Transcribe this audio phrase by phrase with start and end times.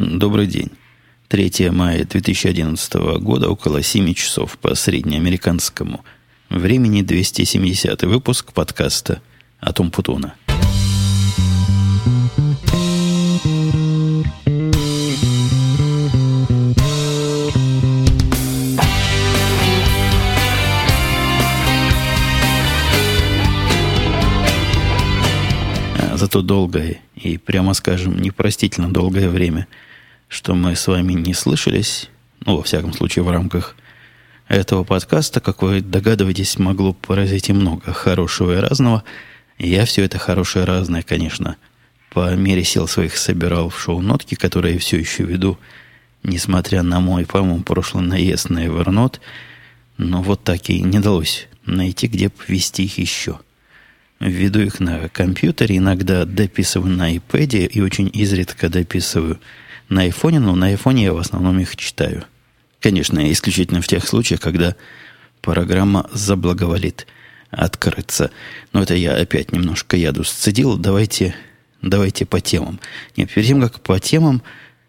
[0.00, 0.70] Добрый день.
[1.26, 6.04] 3 мая 2011 года, около 7 часов по среднеамериканскому
[6.50, 9.20] времени, 270 выпуск подкаста
[9.60, 10.36] «Атом Путуна».
[26.14, 29.66] за то долгое и, прямо скажем, непростительно долгое время,
[30.28, 32.10] что мы с вами не слышались,
[32.44, 33.74] ну, во всяком случае, в рамках
[34.46, 39.04] этого подкаста, как вы догадываетесь, могло поразить и много хорошего и разного.
[39.58, 41.56] Я все это хорошее и разное, конечно,
[42.10, 45.58] по мере сил своих собирал в шоу-нотки, которые я все еще веду,
[46.22, 49.18] несмотря на мой, по-моему, прошлый наезд на Evernote,
[49.96, 53.40] но вот так и не удалось найти, где ввести их еще–
[54.20, 59.38] Веду их на компьютере, иногда дописываю на iPad и очень изредка дописываю
[59.88, 62.24] на айфоне, но на айфоне я в основном их читаю.
[62.80, 64.76] Конечно, исключительно в тех случаях, когда
[65.40, 67.06] программа заблаговолит
[67.50, 68.30] открыться.
[68.72, 70.76] Но это я опять немножко яду сцедил.
[70.76, 71.34] Давайте,
[71.82, 72.78] давайте по темам.
[73.16, 74.42] Нет, перед тем, как по темам,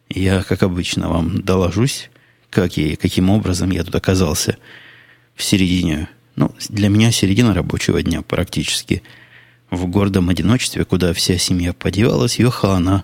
[0.10, 2.10] я, как обычно, вам доложусь,
[2.50, 4.58] как и каким образом я тут оказался
[5.36, 9.04] в середине, ну, для меня середина рабочего дня практически–
[9.70, 13.04] в гордом одиночестве, куда вся семья подевалась, ехала она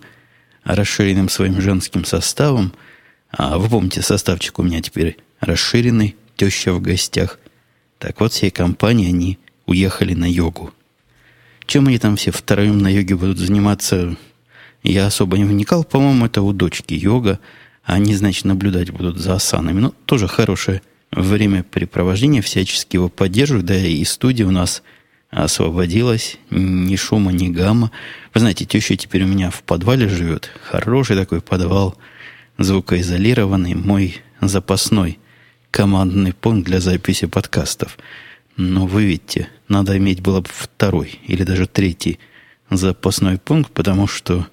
[0.66, 2.73] расширенным своим женским составом.
[3.31, 7.39] А вы помните, составчик у меня теперь расширенный, теща в гостях.
[7.99, 10.73] Так вот, всей компанией они уехали на йогу.
[11.66, 14.17] Чем они там все втроем на йоге будут заниматься,
[14.83, 15.83] я особо не вникал.
[15.83, 17.39] По-моему, это у дочки йога.
[17.83, 19.80] Они, значит, наблюдать будут за асанами.
[19.80, 23.66] Ну, тоже хорошее времяпрепровождение, всячески его поддерживают.
[23.66, 24.83] Да и студия у нас–
[25.29, 27.91] освободилась, ни шума, ни гамма.
[28.33, 30.49] Вы знаете, теща теперь у меня в подвале живет.
[30.63, 31.97] Хороший такой подвал,
[32.57, 35.19] звукоизолированный, мой запасной
[35.71, 37.97] командный пункт для записи подкастов.
[38.55, 42.19] Но вы видите, надо иметь было бы второй или даже третий
[42.69, 44.47] запасной пункт, потому что,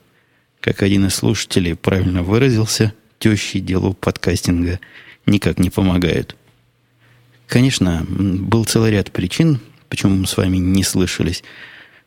[0.61, 4.81] как один из слушателей правильно выразился, тещи делу подкастинга
[5.27, 6.35] никак не помогают.
[7.47, 9.61] Конечно, был целый ряд причин,
[9.93, 11.45] почему мы с вами не слышались.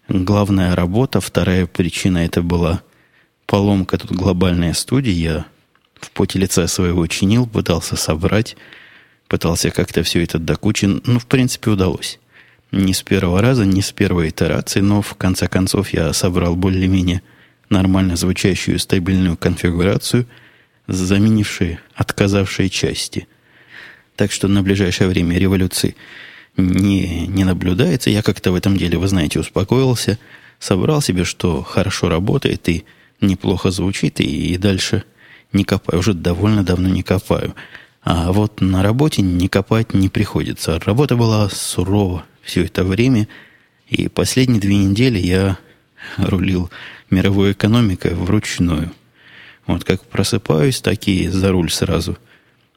[0.09, 2.81] Главная работа, вторая причина это была
[3.45, 5.11] поломка тут глобальной студии.
[5.11, 5.45] Я
[5.93, 8.57] в поте лица своего чинил, пытался собрать,
[9.27, 11.05] пытался как-то все это докучить.
[11.05, 12.17] Ну, в принципе, удалось.
[12.71, 17.21] Не с первого раза, не с первой итерации, но в конце концов я собрал более-менее
[17.69, 20.25] нормально звучащую стабильную конфигурацию,
[20.87, 23.27] заменившие отказавшие части.
[24.15, 25.95] Так что на ближайшее время революции
[26.57, 28.09] не, не наблюдается.
[28.09, 30.17] Я как-то в этом деле, вы знаете, успокоился,
[30.59, 32.85] собрал себе, что хорошо работает и
[33.21, 35.03] неплохо звучит, и, и дальше
[35.51, 35.99] не копаю.
[35.99, 37.55] Уже довольно давно не копаю.
[38.01, 40.79] А вот на работе не копать не приходится.
[40.79, 43.27] Работа была сурова все это время,
[43.87, 45.57] и последние две недели я
[46.17, 46.69] рулил
[47.09, 48.91] мировой экономикой вручную.
[49.65, 52.17] Вот как просыпаюсь, так и за руль сразу.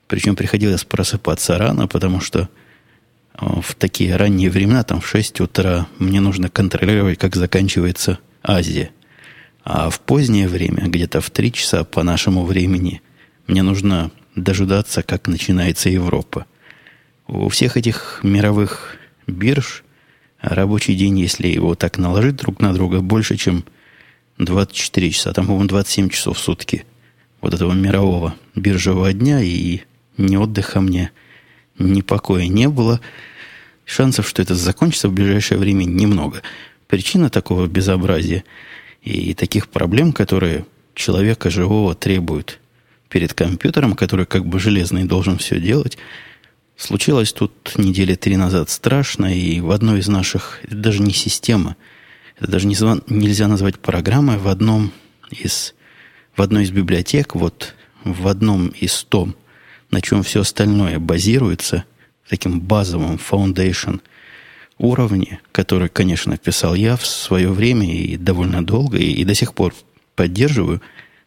[0.06, 2.48] Причем приходилось просыпаться рано, потому что
[3.40, 8.90] в такие ранние времена, там в 6 утра, мне нужно контролировать, как заканчивается Азия.
[9.64, 13.00] А в позднее время, где-то в 3 часа по нашему времени,
[13.46, 16.46] мне нужно дожидаться, как начинается Европа.
[17.26, 18.96] У всех этих мировых
[19.26, 19.84] бирж
[20.40, 23.64] рабочий день, если его так наложить друг на друга, больше, чем
[24.38, 25.32] 24 часа.
[25.32, 26.84] Там, по-моему, 27 часов в сутки
[27.40, 29.82] вот этого мирового биржевого дня, и
[30.16, 31.12] ни отдыха мне,
[31.78, 33.00] ни покоя не было–
[33.88, 36.42] Шансов, что это закончится в ближайшее время, немного.
[36.88, 38.44] Причина такого безобразия
[39.02, 42.60] и таких проблем, которые человека живого требуют
[43.08, 45.96] перед компьютером, который как бы железный должен все делать,
[46.76, 51.74] случилось тут недели три назад страшно, и в одной из наших, это даже не система,
[52.38, 52.76] это даже не,
[53.10, 54.92] нельзя назвать программой, в одном
[55.30, 55.74] из,
[56.36, 59.34] в одной из библиотек, вот в одном из том,
[59.90, 61.84] на чем все остальное базируется–
[62.28, 64.00] таким базовым foundation
[64.78, 69.54] уровне, который, конечно, писал я в свое время и довольно долго, и, и до сих
[69.54, 69.74] пор
[70.14, 70.80] поддерживаю.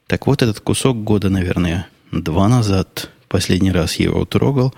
[0.07, 4.73] Так вот, этот кусок года, наверное, два назад, последний раз я его трогал.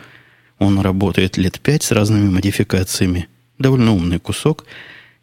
[0.59, 3.27] Он работает лет пять с разными модификациями.
[3.59, 4.65] Довольно умный кусок.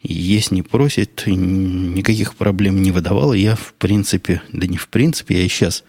[0.01, 3.33] Есть не просит, никаких проблем не выдавал.
[3.33, 5.83] Я, в принципе, да не в принципе, я и сейчас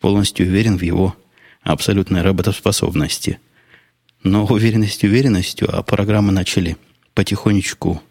[0.00, 1.14] полностью уверен в его
[1.62, 3.38] абсолютной работоспособности–
[4.22, 6.76] но уверенность уверенностью, а программы начали
[7.14, 8.02] потихонечку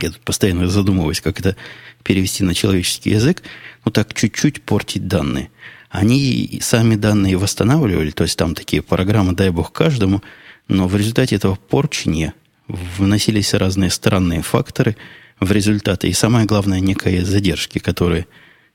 [0.00, 1.56] я тут постоянно задумываюсь, как это
[2.04, 3.42] перевести на человеческий язык,
[3.84, 5.50] ну так чуть-чуть портить данные.
[5.90, 10.22] Они сами данные восстанавливали, то есть там такие программы, дай бог каждому,
[10.68, 12.34] но в результате этого порчения
[12.68, 14.96] вносились разные странные факторы
[15.40, 16.08] в результаты.
[16.08, 18.28] И самое главное, некие задержки, которые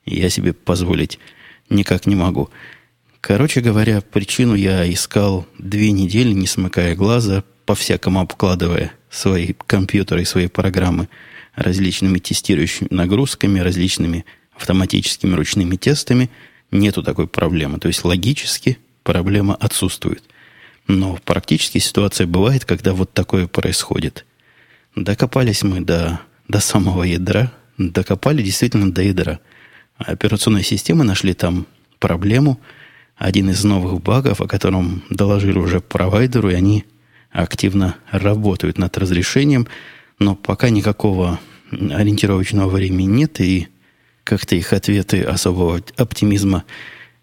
[0.06, 1.20] я себе позволить
[1.70, 2.50] никак не могу.
[3.24, 10.26] Короче говоря, причину я искал две недели, не смыкая глаза, по-всякому обкладывая свои компьютеры и
[10.26, 11.08] свои программы
[11.56, 14.26] различными тестирующими нагрузками, различными
[14.58, 16.30] автоматическими ручными тестами.
[16.70, 17.80] Нету такой проблемы.
[17.80, 20.26] То есть логически проблема отсутствует.
[20.88, 24.26] Но практически ситуация бывает, когда вот такое происходит.
[24.98, 26.20] Докопались мы до,
[26.50, 29.40] до самого ядра, докопали действительно до ядра.
[29.96, 31.68] Операционной системы нашли там
[32.00, 32.60] проблему–
[33.24, 36.84] один из новых багов, о котором доложили уже провайдеру, и они
[37.32, 39.66] активно работают над разрешением,
[40.20, 41.40] но пока никакого
[41.72, 43.70] ориентировочного времени нет, и
[44.26, 46.66] как-то их ответы особого оптимизма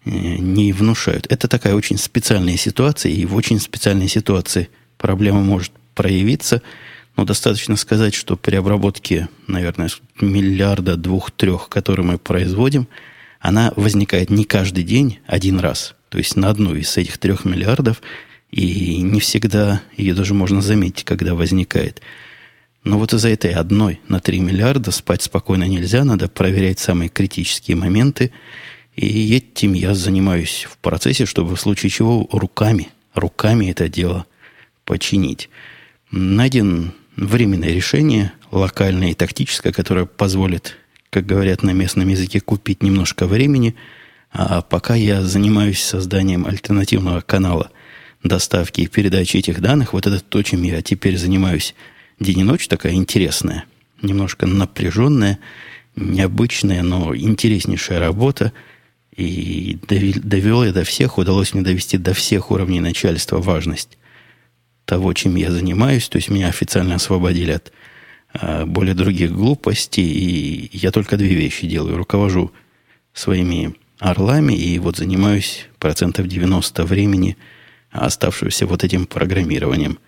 [0.03, 1.27] э, не внушают.
[1.29, 6.63] Это такая очень специальная ситуация, и в очень специальной ситуации проблема может проявиться.
[7.15, 12.87] Но достаточно сказать, что при обработке, наверное, миллиарда двух-трех, которые мы производим–
[13.41, 15.95] она возникает не каждый день, один раз.
[16.09, 18.01] То есть на одну из этих трех миллиардов,
[18.51, 22.01] и не всегда ее даже можно заметить, когда возникает.
[22.83, 27.77] Но вот из-за этой одной на 3 миллиарда спать спокойно нельзя, надо проверять самые критические
[27.77, 28.31] моменты.
[28.95, 34.25] И этим я занимаюсь в процессе, чтобы в случае чего руками, руками это дело
[34.85, 35.49] починить.
[36.11, 40.77] Найден временное решение, локальное и тактическое, которое позволит
[41.11, 43.75] как говорят на местном языке, купить немножко времени,
[44.31, 47.69] а пока я занимаюсь созданием альтернативного канала
[48.23, 51.75] доставки и передачи этих данных, вот это то, чем я теперь занимаюсь
[52.19, 53.65] день и ночь, такая интересная,
[54.01, 55.39] немножко напряженная,
[55.95, 58.53] необычная, но интереснейшая работа.
[59.13, 63.97] И довел я до всех, удалось мне довести до всех уровней начальства важность
[64.85, 66.07] того, чем я занимаюсь.
[66.07, 67.73] То есть меня официально освободили от
[68.65, 71.97] более других глупостей, и я только две вещи делаю.
[71.97, 72.51] Руковожу
[73.13, 77.37] своими орлами и вот занимаюсь процентов 90 времени
[77.91, 79.99] оставшегося вот этим программированием.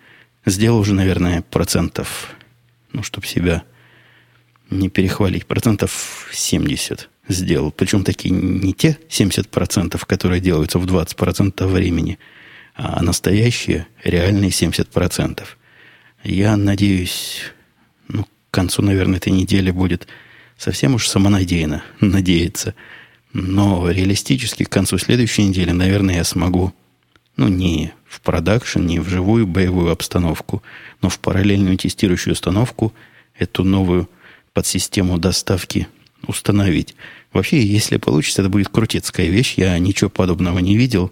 [0.46, 2.34] Сделал уже, наверное, процентов,
[2.92, 3.62] ну, чтобы себя
[4.70, 7.70] не перехвалить, процентов 70 сделал.
[7.70, 12.18] Причем такие не те 70%, которые делаются в 20% времени,
[12.74, 15.42] а настоящие, реальные 70%.
[16.24, 17.42] Я надеюсь,
[18.54, 20.06] к концу, наверное, этой недели будет
[20.56, 22.76] совсем уж самонадеянно надеяться.
[23.32, 26.72] Но реалистически к концу следующей недели, наверное, я смогу,
[27.36, 30.62] ну, не в продакшн, не в живую боевую обстановку,
[31.02, 32.94] но в параллельную тестирующую установку
[33.36, 34.08] эту новую
[34.52, 35.88] подсистему доставки
[36.24, 36.94] установить.
[37.32, 39.54] Вообще, если получится, это будет крутецкая вещь.
[39.56, 41.10] Я ничего подобного не видел.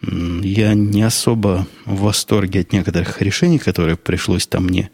[0.00, 4.90] Я не особо в восторге от некоторых решений, которые пришлось там мне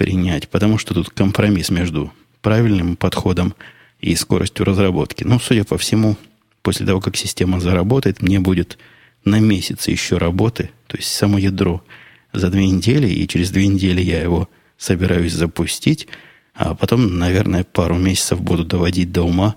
[0.00, 2.10] принять, потому что тут компромисс между
[2.40, 3.54] правильным подходом
[4.00, 5.24] и скоростью разработки.
[5.24, 6.16] Ну, судя по всему,
[6.62, 8.78] после того, как система заработает, мне будет
[9.26, 11.84] на месяц еще работы, то есть само ядро
[12.32, 14.48] за две недели, и через две недели я его
[14.78, 16.08] собираюсь запустить,
[16.54, 19.56] а потом, наверное, пару месяцев буду доводить до ума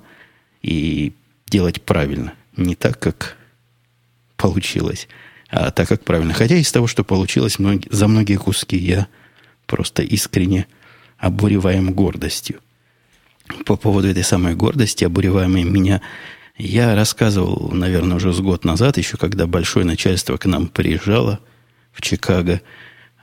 [0.61, 1.13] и
[1.47, 2.33] делать правильно.
[2.57, 3.37] Не так, как
[4.35, 5.07] получилось,
[5.49, 6.33] а так, как правильно.
[6.33, 7.55] Хотя из того, что получилось,
[7.89, 9.07] за многие куски я
[9.65, 10.67] просто искренне
[11.17, 12.59] обуреваем гордостью.
[13.65, 16.01] По поводу этой самой гордости, обуреваемой меня,
[16.57, 21.39] я рассказывал, наверное, уже с год назад, еще когда большое начальство к нам приезжало
[21.91, 22.61] в Чикаго,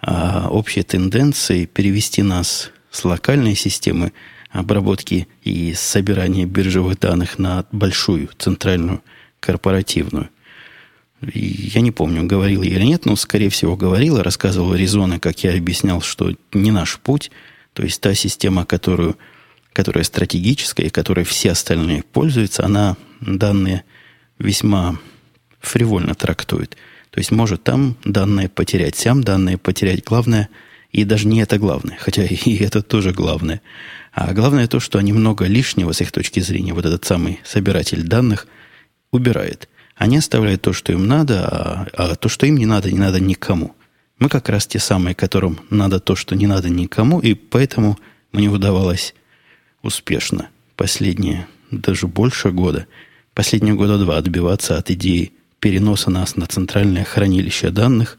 [0.01, 4.13] о общей тенденции перевести нас с локальной системы
[4.51, 9.03] обработки и собирания биржевых данных на большую центральную
[9.41, 10.31] корпоративную.
[11.23, 15.55] Я не помню, говорил я или нет, но, скорее всего, говорил, рассказывал резоны, как я
[15.55, 17.31] объяснял, что не наш путь,
[17.75, 19.19] то есть та система, которую,
[19.75, 23.85] которая стратегическая и которой все остальные пользуются, она данные
[24.39, 24.99] весьма
[25.61, 26.79] фривольно трактует.
[27.11, 30.03] То есть может там данные потерять, сям данные потерять.
[30.05, 30.49] Главное,
[30.91, 33.61] и даже не это главное, хотя и это тоже главное.
[34.13, 38.05] А главное то, что они много лишнего с их точки зрения, вот этот самый собиратель
[38.05, 38.47] данных,
[39.11, 39.69] убирает–
[40.01, 43.21] они оставляют то, что им надо, а, а то, что им не надо, не надо
[43.21, 43.77] никому.
[44.19, 47.99] Мы как раз те самые, которым надо то, что не надо никому, и поэтому
[48.33, 49.15] мне удавалось
[49.83, 52.87] успешно последние, даже больше года,
[53.35, 58.17] последние года два отбиваться от идеи переноса нас на центральное хранилище данных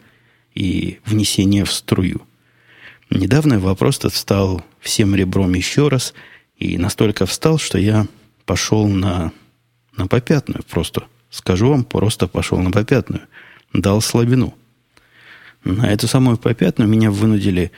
[0.54, 2.22] и внесения в струю.
[3.10, 6.14] Недавно вопрос этот стал всем ребром еще раз
[6.58, 8.06] и настолько встал, что я
[8.46, 9.32] пошел на,
[9.98, 10.62] на попятную.
[10.70, 13.24] Просто скажу вам, просто пошел на попятную.
[13.74, 14.54] Дал слабину.
[15.64, 17.72] На эту самую попятную меня вынудили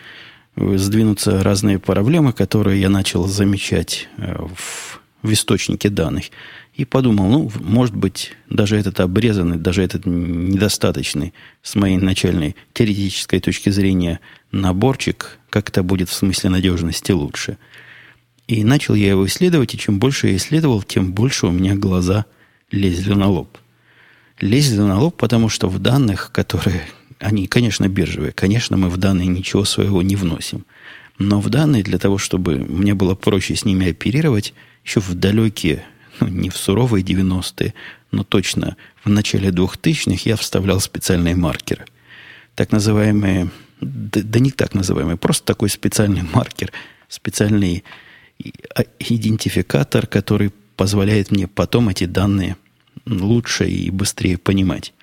[0.55, 6.25] сдвинуться разные проблемы, которые я начал замечать э, в, в источнике данных.
[6.75, 13.39] И подумал, ну, может быть, даже этот обрезанный, даже этот недостаточный с моей начальной теоретической
[13.39, 14.19] точки зрения
[14.51, 17.57] наборчик как-то будет в смысле надежности лучше.
[18.48, 22.25] И начал я его исследовать, и чем больше я исследовал, тем больше у меня глаза
[22.74, 23.58] лезли на лоб.
[24.42, 26.82] Лезли на лоб, потому что в данных, которые,
[27.20, 30.65] они, конечно, биржевые, конечно, мы в данные ничего своего не вносим.
[31.20, 34.53] Но в данные для того, чтобы мне было проще с ними оперировать,
[34.84, 35.86] еще в далекие
[36.20, 37.74] ну, не в суровые 90-е,
[38.12, 41.86] но точно в начале 2000-х я вставлял специальные маркеры.
[42.56, 43.50] Так называемые,
[43.82, 46.72] да, да не так называемые, просто такой специальный маркер,
[47.08, 47.84] специальный
[48.75, 52.58] а, идентификатор, который позволяет мне потом эти данные
[53.05, 54.93] лучше и быстрее понимать.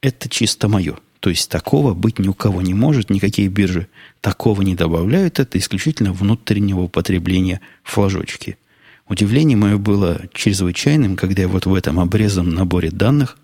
[0.00, 0.98] Это чисто мое.
[1.20, 3.88] То есть такого быть ни у кого не может, никакие биржи
[4.20, 5.38] такого не добавляют.
[5.38, 8.56] Это исключительно внутреннего употребления флажочки–
[9.10, 13.38] Удивление мое было чрезвычайным, когда я вот в этом обрезанном наборе данных,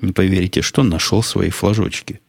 [0.00, 2.20] не поверите, что нашел свои флажочки.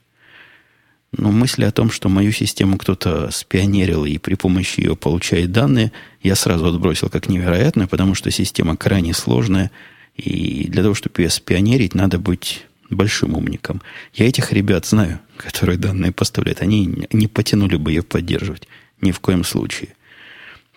[1.11, 5.93] Но мысли о том, что мою систему кто-то спионерил и при помощи ее получает данные,
[6.21, 9.71] я сразу отбросил как невероятно, потому что система крайне сложная,
[10.15, 13.81] и для того, чтобы ее спионерить, надо быть большим умником.
[14.13, 16.61] Я этих ребят знаю, которые данные поставляют.
[16.61, 18.67] Они не потянули бы ее поддерживать.
[19.01, 19.89] Ни в коем случае.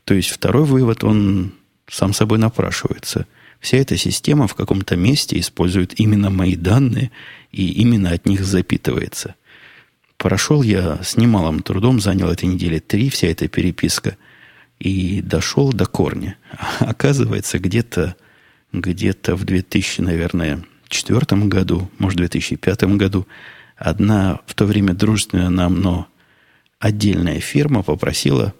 [0.04, 1.52] То есть второй вывод, он
[1.88, 3.26] сам собой напрашивается.
[3.60, 7.10] Вся эта система в каком-то месте использует именно мои данные
[7.52, 9.34] и именно от них запитывается.
[10.16, 14.16] Прошел я с немалым трудом, занял этой неделе три, вся эта переписка,
[14.80, 16.36] и дошел до корня.
[16.80, 18.16] Оказывается, где-то
[18.72, 23.26] где-то в 2000, наверное, четвертом году, может, 2005 году,
[23.76, 26.06] одна в то время дружественная нам, но
[26.78, 28.54] отдельная фирма попросила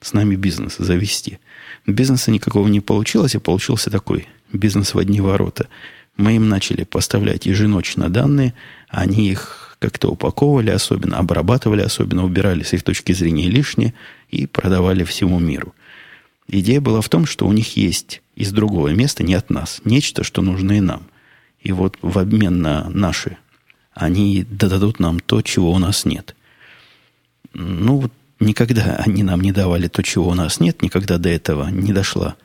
[0.00, 1.38] с нами бизнес завести–
[1.86, 5.68] Бизнеса никакого не получилось, и получился такой бизнес в одни ворота.
[6.16, 8.54] Мы им начали поставлять еженочно данные,
[8.88, 13.94] они их как-то упаковывали особенно, обрабатывали особенно, убирали с их точки зрения лишнее
[14.28, 15.74] и продавали всему миру.
[16.48, 20.24] Идея была в том, что у них есть из другого места, не от нас, нечто,
[20.24, 21.02] что нужно и нам.
[21.60, 23.36] И вот в обмен на наши,
[23.92, 26.34] они дадут нам то, чего у нас нет.
[27.52, 31.68] Ну, вот Никогда они нам не давали то, чего у нас нет, никогда до этого
[31.68, 32.36] не дошла.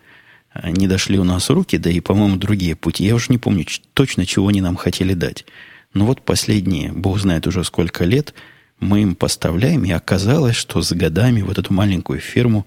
[0.64, 3.06] Не дошли у нас руки, да и, по-моему, другие пути.
[3.06, 5.46] Я уже не помню точно, чего они нам хотели дать.
[5.94, 8.34] Но вот последние, бог знает уже сколько лет,
[8.80, 12.66] мы им поставляем, и оказалось, что с годами вот эту маленькую фирму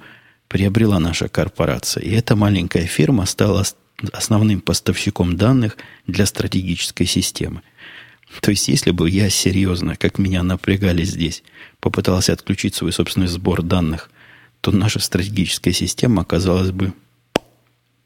[0.48, 2.02] приобрела наша корпорация.
[2.02, 3.64] И эта маленькая фирма стала
[4.12, 5.76] основным поставщиком данных
[6.06, 7.62] для стратегической системы.
[8.40, 11.42] То есть, если бы я серьезно, как меня напрягали здесь,
[11.80, 14.10] попытался отключить свой собственный сбор данных,
[14.60, 16.92] то наша стратегическая система оказалась бы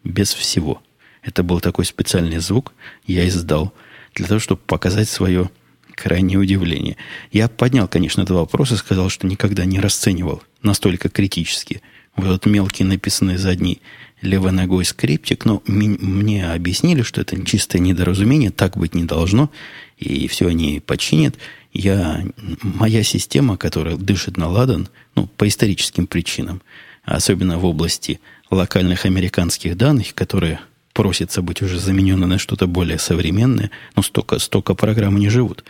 [0.04, 0.82] без всего.
[1.22, 2.72] Это был такой специальный звук,
[3.06, 3.72] я издал,
[4.14, 5.50] для того, чтобы показать свое
[5.94, 6.96] крайнее удивление.
[7.30, 11.82] Я поднял, конечно, этот вопрос и сказал, что никогда не расценивал настолько критически
[12.16, 13.81] вот этот мелкий написанный задний
[14.21, 19.50] левой ногой скриптик, но мне объяснили, что это чистое недоразумение, так быть не должно,
[19.99, 21.37] и все они починят.
[21.73, 22.25] Я,
[22.62, 26.62] моя система, которая дышит на ладан, ну, по историческим причинам,
[27.04, 30.61] особенно в области локальных американских данных, которые
[30.92, 35.64] просятся быть уже заменены на что-то более современное, но столько, столько программ не живут.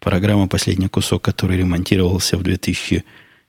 [0.00, 2.42] Программа «Последний кусок», который ремонтировался в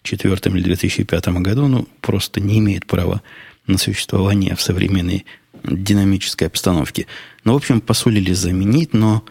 [0.04, 3.22] 2004 или 2005 году, ну, просто не имеет права
[3.68, 5.26] на существование в современной
[5.64, 7.08] динамической обстановке.
[7.44, 9.24] Ну, в общем, посулили заменить, но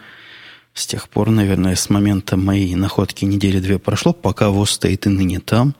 [0.73, 5.09] с тех пор, наверное, с момента моей находки недели две прошло, пока ВОЗ стоит и
[5.09, 5.75] ныне там,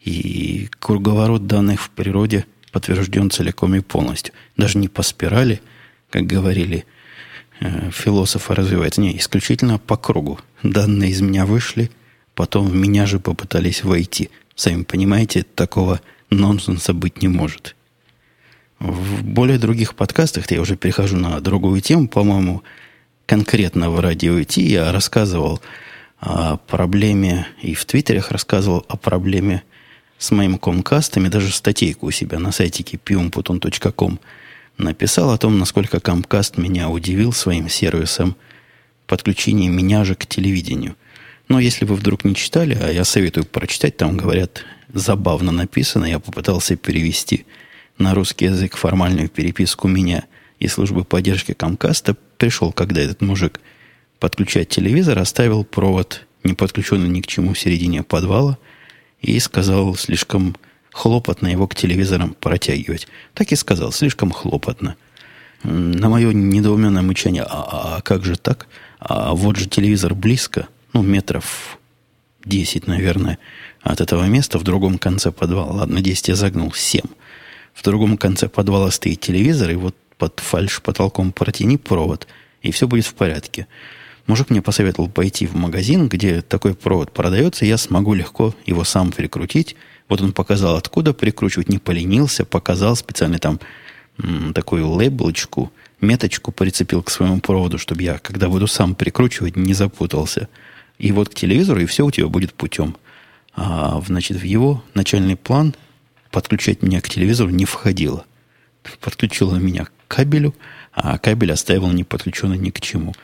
[0.00, 4.34] и круговорот данных в природе подтвержден целиком и полностью.
[4.56, 5.62] Даже не по спирали,
[6.10, 6.84] как говорили
[7.60, 10.40] э, философы развивается, не, исключительно по кругу.
[10.64, 11.90] Данные из меня вышли,
[12.34, 14.30] потом в меня же попытались войти.
[14.54, 16.00] Сами понимаете, такого
[16.30, 17.76] нонсенса быть не может.
[18.78, 22.62] В более других подкастах, я уже перехожу на другую тему, по-моему,
[23.26, 25.60] конкретно в радио идти, я рассказывал
[26.20, 29.62] о проблеме, и в Твиттерах рассказывал о проблеме
[30.18, 34.18] с моим комкастами, даже статейку у себя на сайтике piumputon.com
[34.78, 38.36] написал о том, насколько Comcast меня удивил своим сервисом
[39.06, 40.96] подключения меня же к телевидению.
[41.48, 46.18] Но если вы вдруг не читали, а я советую прочитать, там говорят, забавно написано, я
[46.18, 47.44] попытался перевести
[47.98, 50.24] на русский язык формальную переписку меня
[50.58, 53.60] и службы поддержки Камкаста, пришел, когда этот мужик
[54.18, 58.58] подключать телевизор, оставил провод, не подключенный ни к чему в середине подвала,
[59.20, 60.56] и сказал слишком
[60.92, 63.08] хлопотно его к телевизорам протягивать.
[63.34, 64.96] Так и сказал, слишком хлопотно.
[65.62, 68.66] На мое недоуменное мычание, а, а, а как же так?
[68.98, 71.78] А вот же телевизор близко, ну, метров
[72.44, 73.38] 10, наверное,
[73.82, 75.72] от этого места, в другом конце подвала.
[75.72, 77.02] Ладно, 10 я загнул, 7.
[77.74, 82.28] В другом конце подвала стоит телевизор, и вот под фальш-потолком протяни провод,
[82.62, 83.66] и все будет в порядке.
[84.26, 89.12] Мужик мне посоветовал пойти в магазин, где такой провод продается, я смогу легко его сам
[89.12, 89.76] прикрутить.
[90.08, 93.58] Вот он показал, откуда прикручивать, не поленился, показал специально там
[94.54, 100.48] такую лейблочку, меточку прицепил к своему проводу, чтобы я, когда буду сам прикручивать, не запутался.
[101.04, 102.96] И вот к телевизору, и все у тебя будет путем.
[103.54, 105.74] А, значит, в его начальный план
[106.30, 108.24] подключать меня к телевизору не входило.
[109.02, 110.54] Подключила меня к кабелю,
[110.94, 113.14] а кабель оставил не подключенный ни к чему.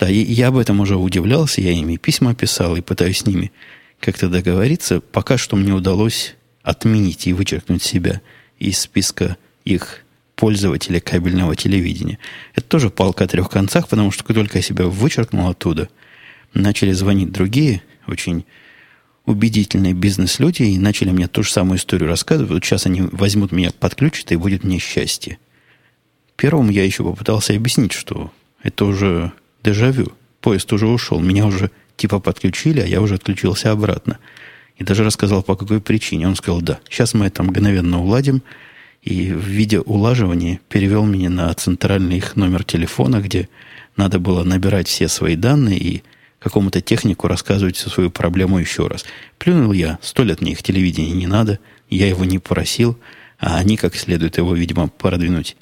[0.00, 3.52] Да, и я об этом уже удивлялся, я ими письма писал и пытаюсь с ними
[4.00, 5.00] как-то договориться.
[5.00, 8.20] Пока что мне удалось отменить и вычеркнуть себя
[8.58, 10.00] из списка их
[10.34, 12.18] пользователей кабельного телевидения.
[12.56, 15.88] Это тоже палка о трех концах, потому что только я себя вычеркнул оттуда,
[16.54, 18.44] начали звонить другие, очень
[19.26, 22.50] убедительные бизнес-люди, и начали мне ту же самую историю рассказывать.
[22.50, 25.38] Вот сейчас они возьмут меня, подключат, и будет мне счастье.
[26.36, 30.12] Первому я еще попытался объяснить, что это уже дежавю.
[30.40, 31.20] Поезд уже ушел.
[31.20, 34.18] Меня уже типа подключили, а я уже отключился обратно.
[34.76, 36.28] И даже рассказал, по какой причине.
[36.28, 38.42] Он сказал, да, сейчас мы это мгновенно уладим.
[39.02, 43.48] И в виде улаживания перевел меня на центральный их номер телефона, где
[43.96, 46.02] надо было набирать все свои данные и
[46.48, 49.04] какому-то технику рассказывать всю свою проблему еще раз.
[49.38, 51.58] Плюнул я, сто лет мне их телевидения не надо,
[51.90, 52.98] я его не просил,
[53.38, 55.56] а они как следует его, видимо, продвинуть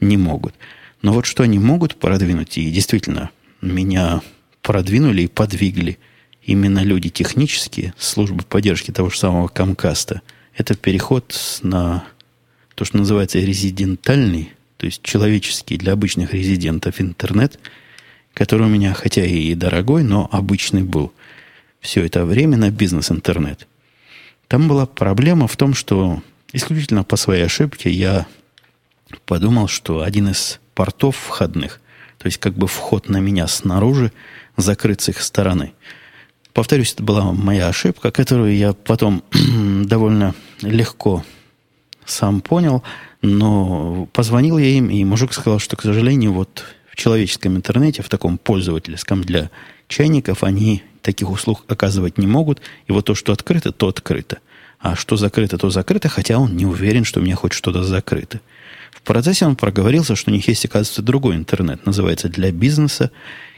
[0.00, 0.54] не могут.
[1.02, 4.22] Но вот что они могут продвинуть, и действительно, меня
[4.62, 5.98] продвинули и подвигли
[6.42, 10.22] именно люди технические, службы поддержки того же самого Камкаста,
[10.56, 12.04] это переход на
[12.74, 17.58] то, что называется резидентальный, то есть человеческий для обычных резидентов интернет,
[18.34, 21.12] который у меня, хотя и дорогой, но обычный был
[21.80, 23.66] все это время на бизнес-интернет.
[24.48, 28.26] Там была проблема в том, что исключительно по своей ошибке я
[29.26, 31.80] подумал, что один из портов входных,
[32.18, 34.12] то есть как бы вход на меня снаружи,
[34.56, 35.72] закрыт с их стороны.
[36.52, 39.22] Повторюсь, это была моя ошибка, которую я потом
[39.84, 41.24] довольно легко
[42.04, 42.82] сам понял,
[43.22, 46.64] но позвонил я им, и мужик сказал, что, к сожалению, вот
[46.94, 49.50] в человеческом интернете, в таком пользовательском для
[49.88, 54.38] чайников, они таких услуг оказывать не могут, и вот то, что открыто, то открыто.
[54.78, 58.40] А что закрыто, то закрыто, хотя он не уверен, что у меня хоть что-то закрыто.
[58.92, 63.10] В процессе он проговорился, что у них есть, оказывается, другой интернет, называется «для бизнеса».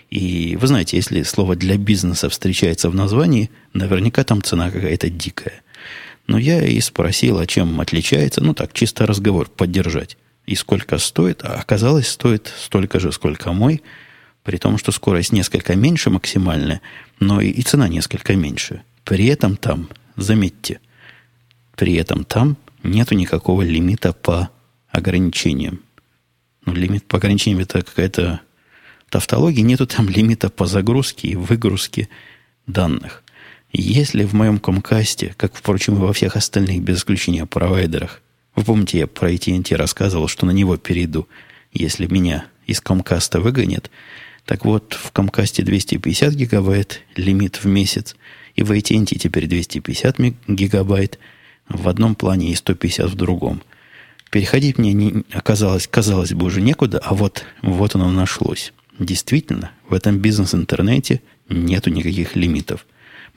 [0.08, 5.60] И вы знаете, если слово «для бизнеса» встречается в названии, наверняка там цена какая-то дикая.
[6.26, 10.16] Но я и спросил, а чем отличается, ну так, чисто разговор поддержать.
[10.46, 13.82] И сколько стоит, а оказалось, стоит столько же, сколько мой,
[14.44, 16.80] при том, что скорость несколько меньше максимальная,
[17.18, 18.82] но и, и цена несколько меньше.
[19.04, 20.80] При этом там, заметьте,
[21.74, 24.50] при этом там нету никакого лимита по
[24.88, 25.80] ограничениям.
[26.64, 28.40] Ну, лимит по ограничениям это какая-то
[29.10, 32.08] тавтология, нету там лимита по загрузке и выгрузке
[32.66, 33.24] данных.
[33.72, 38.22] Если в моем комкасте, как, впрочем, и во всех остальных, без исключения провайдерах,
[38.56, 41.28] вы помните, я про AT&T рассказывал, что на него перейду,
[41.72, 43.90] если меня из комкаста выгонят.
[44.44, 48.16] Так вот, в комкасте 250 гигабайт лимит в месяц,
[48.54, 50.16] и в AT&T теперь 250
[50.48, 51.18] гигабайт
[51.68, 53.62] в одном плане и 150 в другом–
[54.30, 58.72] Переходить мне не, оказалось, казалось бы, уже некуда, а вот, вот оно нашлось.
[58.98, 62.86] Действительно, в этом бизнес-интернете нету никаких лимитов.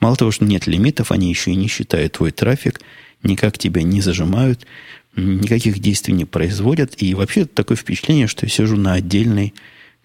[0.00, 2.80] Мало того, что нет лимитов, они еще и не считают твой трафик,
[3.22, 4.66] никак тебя не зажимают,
[5.16, 7.00] никаких действий не производят.
[7.02, 9.54] И вообще такое впечатление, что я сижу на отдельной,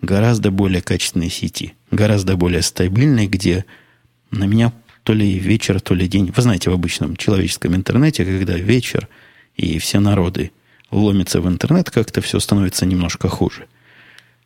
[0.01, 3.65] гораздо более качественной сети, гораздо более стабильной, где
[4.31, 6.31] на меня то ли вечер, то ли день.
[6.35, 9.07] Вы знаете, в обычном человеческом интернете, когда вечер
[9.55, 10.51] и все народы
[10.91, 13.67] ломится в интернет, как-то все становится немножко хуже.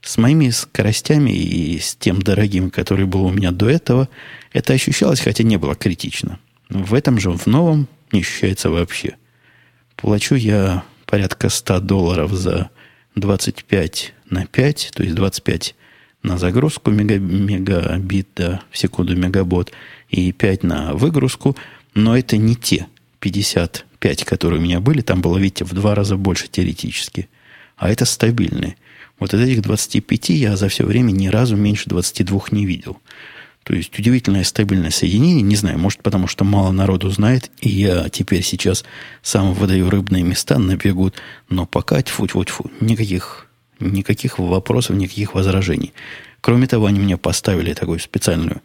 [0.01, 4.07] С моими скоростями и с тем дорогим, который был у меня до этого,
[4.53, 6.39] это ощущалось, хотя не было критично.
[6.69, 9.15] В этом же, в новом, не ощущается вообще.
[10.01, 12.69] Плачу я порядка 100 долларов за
[13.15, 15.75] 25 на 5, то есть 25
[16.23, 19.73] на загрузку мега, мегабит да, в секунду мегабот
[20.09, 21.57] и 5 на выгрузку,
[21.95, 22.87] но это не те
[23.19, 27.27] 55, которые у меня были, там было, видите, в два раза больше теоретически.
[27.75, 28.77] А это стабильные.
[29.19, 32.97] Вот из этих 25 я за все время ни разу меньше 22 не видел.
[33.69, 35.43] То есть удивительное стабильное соединение.
[35.43, 38.83] Не знаю, может потому что мало народу знает, и я теперь сейчас
[39.21, 41.17] сам выдаю рыбные места на бегут,
[41.49, 43.45] но пока тьфу-тьфу-тьфу, никаких,
[43.79, 45.93] никаких вопросов, никаких возражений.
[46.41, 48.63] Кроме того, они мне поставили такую специальную,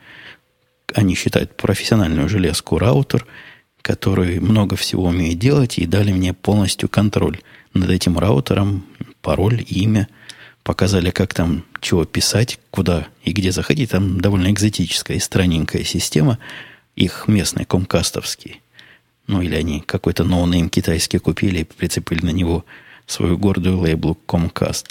[0.95, 3.27] они считают профессиональную железку раутер,
[3.83, 7.43] который много всего умеет делать, и дали мне полностью контроль
[7.75, 8.87] над этим раутером,
[9.21, 10.09] пароль, имя–
[10.65, 13.91] показали, как там чего писать, куда и где заходить.
[13.91, 16.39] Там довольно экзотическая и странненькая система.
[16.97, 18.57] Их местные Comcast'овские.
[19.27, 22.65] Ну, или они какой-то no-name китайский купили и прицепили на него
[23.07, 24.87] свою гордую label'у Comcast.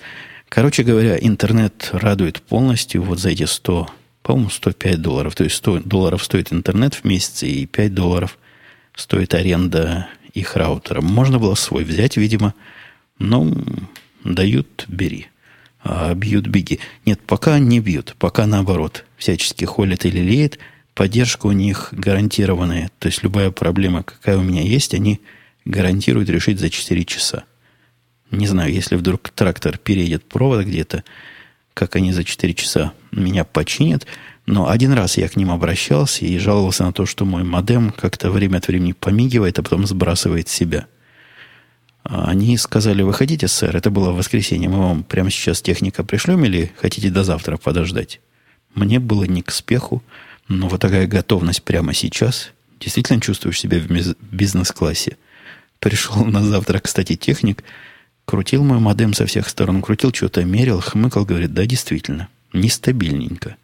[0.47, 3.89] Короче говоря, интернет радует полностью вот за эти 100,
[4.21, 5.36] по-моему, 105 долларов.
[5.36, 8.38] То есть 100 долларов стоит интернет в месяц, и 5 долларов
[8.95, 11.01] стоит аренда их раутера.
[11.01, 12.53] Можно было свой взять, видимо,
[13.17, 13.51] но
[14.23, 15.29] дают, бери
[15.83, 16.79] а, бьют беги.
[17.05, 19.05] Нет, пока не бьют, пока наоборот.
[19.17, 20.59] Всячески холят или леет.
[20.93, 22.89] Поддержка у них гарантированная.
[22.99, 25.19] То есть любая проблема, какая у меня есть, они
[25.65, 27.43] гарантируют решить за 4 часа.
[28.31, 31.03] Не знаю, если вдруг трактор переедет провод где-то,
[31.73, 34.05] как они за 4 часа меня починят.
[34.45, 38.29] Но один раз я к ним обращался и жаловался на то, что мой модем как-то
[38.29, 40.87] время от времени помигивает, а потом сбрасывает себя.
[42.03, 46.71] Они сказали, выходите, сэр, это было в воскресенье, мы вам прямо сейчас техника пришлем или
[46.79, 48.19] хотите до завтра подождать?
[48.75, 50.03] Мне было не к спеху,
[50.49, 52.51] но вот такая готовность прямо сейчас.
[52.79, 55.17] Действительно чувствуешь себя в бизнес-классе.
[55.79, 57.63] Пришел на завтра, кстати, техник,
[58.25, 63.55] крутил мой модем со всех сторон, крутил, что-то мерил, хмыкал, говорит, да, действительно, нестабильненько.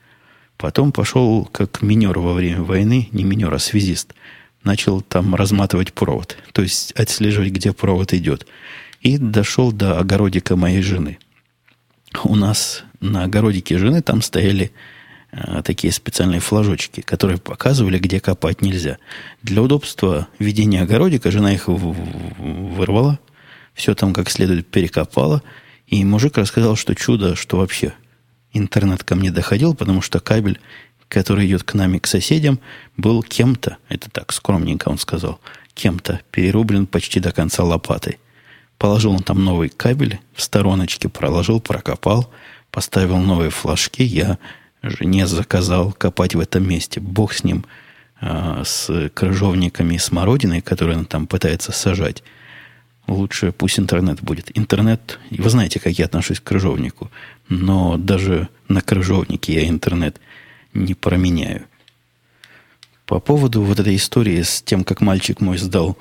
[0.55, 4.13] Потом пошел как минер во время войны, не минер, а связист–
[4.63, 8.45] начал там разматывать провод, то есть отслеживать, где провод идет.
[9.01, 11.17] И дошел до огородика моей жены.
[12.23, 14.71] У нас на огородике жены там стояли
[15.31, 18.97] э, такие специальные флажочки, которые показывали, где копать нельзя.
[19.41, 23.19] Для удобства ведения огородика жена их вырвала,
[23.73, 25.41] все там как следует перекопала,
[25.87, 27.93] и мужик рассказал, что чудо, что вообще
[28.53, 30.59] интернет ко мне доходил, потому что кабель
[31.09, 32.59] который идет к нами, к соседям,
[32.95, 35.41] был кем-то, это так скромненько он сказал,
[35.73, 38.19] кем-то перерублен почти до конца лопатой.
[38.77, 42.31] Положил он там новый кабель в стороночке, проложил, прокопал,
[42.71, 44.03] поставил новые флажки.
[44.03, 44.37] Я
[44.81, 47.01] жене заказал копать в этом месте.
[47.01, 47.65] Бог с ним,
[48.21, 52.23] э, с крыжовниками и смородиной, которые он там пытается сажать.
[53.07, 54.57] Лучше пусть интернет будет.
[54.57, 57.11] Интернет, вы знаете, как я отношусь к крыжовнику,
[57.49, 60.21] но даже на крыжовнике я интернет
[60.73, 61.65] не променяю.
[63.05, 65.97] По поводу вот этой истории с тем, как мальчик мой сдал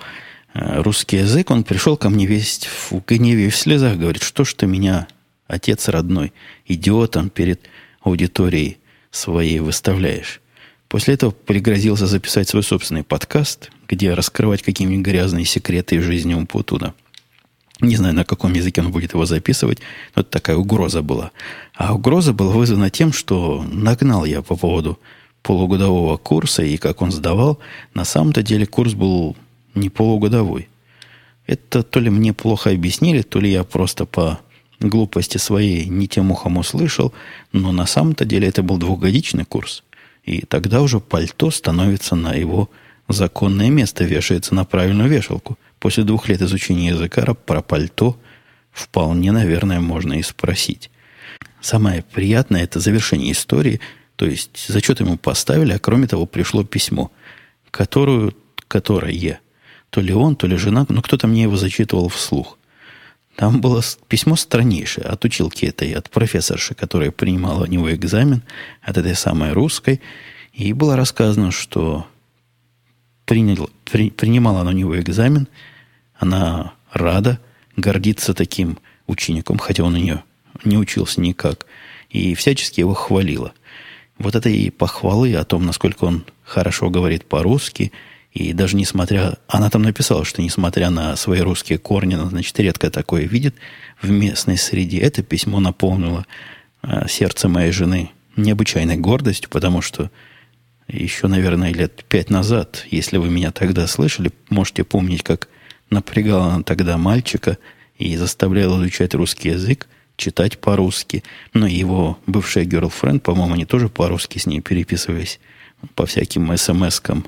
[0.53, 4.45] э, русский язык, он пришел ко мне весь в гневе и в слезах, говорит, что
[4.45, 5.09] ж ты меня,
[5.47, 6.33] отец родной,
[6.67, 7.63] идиотом перед
[8.03, 8.79] аудиторией
[9.11, 10.41] своей выставляешь.
[10.89, 16.95] После этого пригрозился записать свой собственный подкаст, где раскрывать какие-нибудь грязные секреты из жизни Умпутуна.
[17.81, 19.79] Не знаю, на каком языке он будет его записывать,
[20.17, 21.31] но это такая угроза была.
[21.75, 24.99] А угроза была вызвана тем, что нагнал я по поводу
[25.43, 27.61] полугодового курса и как он сдавал.
[27.95, 29.37] На самом-то деле курс был
[29.75, 30.69] не полугодовой.
[31.47, 34.41] Это то ли мне плохо объяснили, то ли я просто по
[34.81, 37.13] глупости своей не тем ухом услышал,
[37.53, 39.85] но на самом-то деле это был двухгодичный курс.
[40.25, 42.69] И тогда уже пальто становится на его
[43.09, 48.19] законное место, вешается на правильную вешалку– После двух лет изучения языка про пальто
[48.73, 50.91] вполне, наверное, можно и спросить.
[51.61, 53.81] Самое приятное– это завершение истории,
[54.17, 57.11] то есть зачет ему поставили, а кроме того пришло письмо,
[57.71, 58.35] которую,
[58.67, 59.41] которое
[59.91, 62.59] то ли он, то ли жена, но кто-то мне его зачитывал вслух.
[63.37, 68.43] Там было письмо страннейшее от училки этой, от профессорши, которая принимала у него экзамен,
[68.83, 70.01] от этой самой русской,
[70.53, 72.07] и было рассказано, что
[73.25, 75.47] принял, при, принимала на него экзамен–
[76.19, 77.41] она рада,
[77.77, 80.25] гордиться таким учеником, хотя он у нее
[80.65, 81.67] не учился никак,
[82.11, 83.53] и всячески его хвалила.
[84.19, 87.93] Вот это и похвалы о том, насколько он хорошо говорит по-русски,
[88.33, 89.39] и даже несмотря...
[89.47, 93.55] Она там написала, что несмотря на свои русские корни, она, значит, редко такое видит
[94.03, 94.99] в местной среде.
[94.99, 96.27] Это письмо наполнило
[96.83, 100.11] э, сердце моей жены необычайной гордостью, потому что
[100.89, 105.49] еще, наверное, лет пять назад, если вы меня тогда слышали, можете помнить, как
[105.91, 107.59] Напрягала она тогда мальчика
[107.97, 111.23] и заставляла изучать русский язык, читать по-русски.
[111.55, 115.41] Но его бывшая girlfriend, по-моему, они тоже по-русски с ней переписывались
[115.95, 117.27] по всяким смс-кам.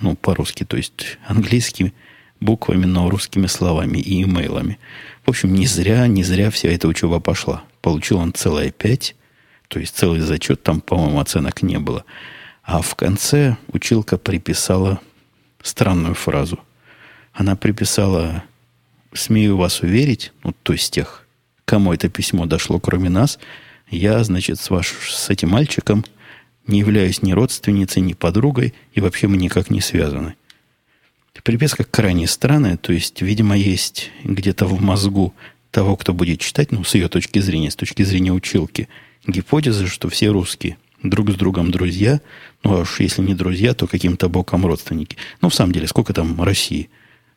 [0.00, 1.92] Ну, по-русски, то есть английскими
[2.40, 4.78] буквами, но русскими словами и имейлами.
[5.24, 7.62] В общем, не зря, не зря вся эта учеба пошла.
[7.82, 9.14] Получил он целое пять,
[9.68, 12.04] то есть целый зачет, там, по-моему, оценок не было.
[12.62, 15.00] А в конце училка приписала
[15.62, 16.58] странную фразу.
[17.32, 18.44] Она приписала
[19.12, 21.26] «Смею вас уверить», ну, то есть тех,
[21.64, 23.38] кому это письмо дошло, кроме нас,
[23.90, 26.04] я, значит, с, ваш, с этим мальчиком
[26.66, 30.36] не являюсь ни родственницей, ни подругой, и вообще мы никак не связаны.
[31.42, 35.32] Приписка крайне странная, то есть, видимо, есть где-то в мозгу
[35.70, 38.88] того, кто будет читать, ну, с ее точки зрения, с точки зрения училки,
[39.26, 42.20] гипотеза, что все русские друг с другом друзья,
[42.62, 45.16] ну, а уж если не друзья, то каким-то боком родственники.
[45.40, 46.90] Ну, в самом деле, сколько там России?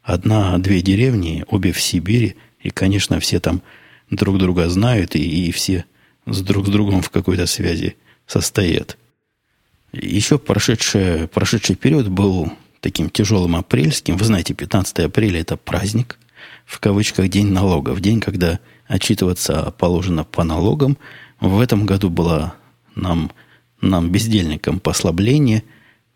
[0.03, 3.61] Одна-две деревни, обе в Сибири, и, конечно, все там
[4.09, 5.85] друг друга знают, и, и все
[6.25, 7.95] с друг с другом в какой-то связи
[8.27, 8.97] состоят.
[9.93, 14.17] Еще прошедший, прошедший период был таким тяжелым апрельским.
[14.17, 16.19] Вы знаете, 15 апреля это праздник,
[16.65, 20.97] в кавычках день налогов, день, когда отчитываться положено по налогам.
[21.39, 22.55] В этом году было
[22.95, 23.31] нам,
[23.81, 25.63] нам бездельникам послабление.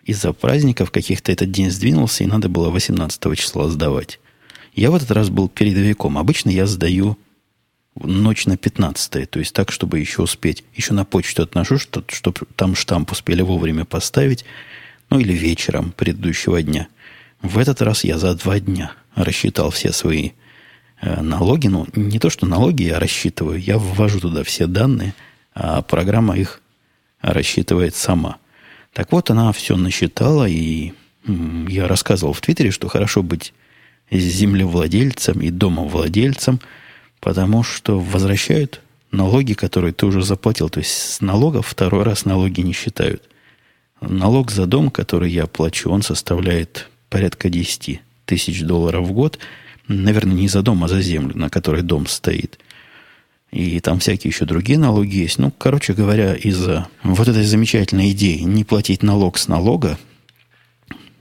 [0.08, 4.22] Из-за праздников каких-то этот день сдвинулся, и надо было 18 числа сдавать.
[4.74, 6.18] Я в этот раз был передовиком.
[6.18, 7.18] Обычно я сдаю
[8.02, 10.64] ночь на 15 то есть так, чтобы еще успеть.
[10.74, 14.46] Еще на почту отношу, что, чтобы там штамп успели вовремя поставить,
[15.10, 16.88] ну или вечером предыдущего дня.
[17.42, 20.32] В этот раз я за два дня рассчитал все свои
[21.02, 21.68] э, налоги.
[21.68, 25.14] Ну, не то, что налоги я рассчитываю, я ввожу туда все данные,
[25.54, 26.62] а программа их
[27.22, 28.38] рассчитывает сама.
[28.98, 30.94] Так вот, она все насчитала, и
[31.68, 33.54] я рассказывал в Твиттере, что хорошо быть
[34.10, 36.60] землевладельцем и домовладельцем–
[37.20, 38.82] Потому что возвращают
[39.12, 40.70] налоги, которые ты уже заплатил.
[40.70, 43.24] То есть с налогов второй раз налоги не считают.
[44.02, 49.40] Налог за дом, который я плачу, он составляет порядка 10 тысяч долларов в год.
[49.88, 52.60] Наверное, не за дом, а за землю, на которой дом стоит.
[53.52, 55.40] И там всякие еще другие налоги есть.
[55.40, 59.98] Ну, короче говоря, из-за вот этой замечательной идеи не платить налог с налога,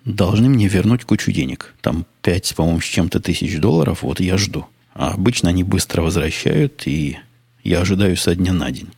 [0.05, 1.75] должны мне вернуть кучу денег.
[1.81, 4.03] Там 5, по-моему, с чем-то тысяч долларов.
[4.03, 4.67] Вот я жду.
[4.95, 7.19] А обычно они быстро возвращают, и
[7.63, 8.89] я ожидаю со дня на день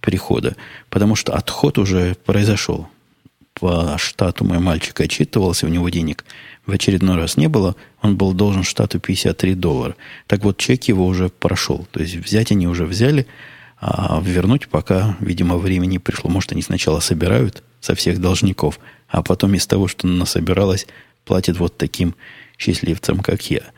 [0.00, 0.56] прихода.
[0.88, 2.88] Потому что отход уже произошел.
[3.62, 6.24] По штату мой мальчик отчитывался, у него денег
[6.66, 7.76] в очередной раз не было.
[8.00, 9.94] Он был должен штату 53 доллара.
[10.26, 11.86] Так вот, чек его уже прошел.
[11.92, 13.24] То есть взять они уже взяли,
[13.80, 16.28] а вернуть пока, видимо, времени пришло.
[16.28, 20.88] Может, они сначала собирают со всех должников, а потом из того, что насобиралось,
[21.24, 22.16] платят вот таким
[22.58, 23.60] счастливцам, как я–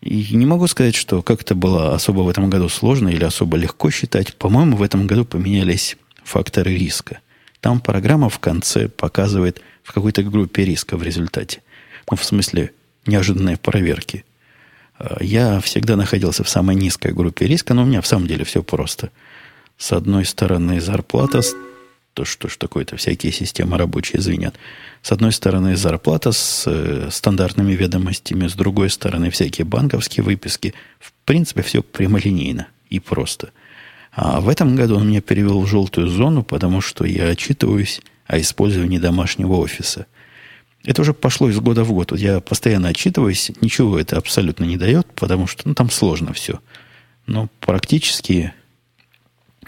[0.00, 3.90] и не могу сказать, что как-то было особо в этом году сложно или особо легко
[3.90, 4.34] считать.
[4.34, 7.20] По-моему, в этом году поменялись факторы риска.
[7.64, 11.62] Там программа в конце показывает в какой-то группе риска в результате.
[12.10, 12.72] Ну, в смысле,
[13.06, 14.26] неожиданной проверки.
[14.98, 18.44] А, я всегда находился в самой низкой группе риска, но у меня в самом деле
[18.44, 19.08] все просто.
[19.78, 21.40] С одной стороны, зарплата
[22.12, 24.54] то что ж такое-то, всякие системы рабочие звенят.
[25.00, 30.74] С одной стороны, зарплата с э, стандартными ведомостями, с другой стороны, всякие банковские выписки.
[31.00, 33.52] В принципе, все прямолинейно и просто.
[34.14, 38.38] А в этом году он меня перевел в желтую зону, потому что я отчитываюсь о
[38.40, 40.06] использовании домашнего офиса.
[40.84, 42.10] Это уже пошло из года в год.
[42.10, 46.60] Вот я постоянно отчитываюсь, ничего это абсолютно не дает, потому что ну, там сложно все.
[47.26, 48.52] Но практически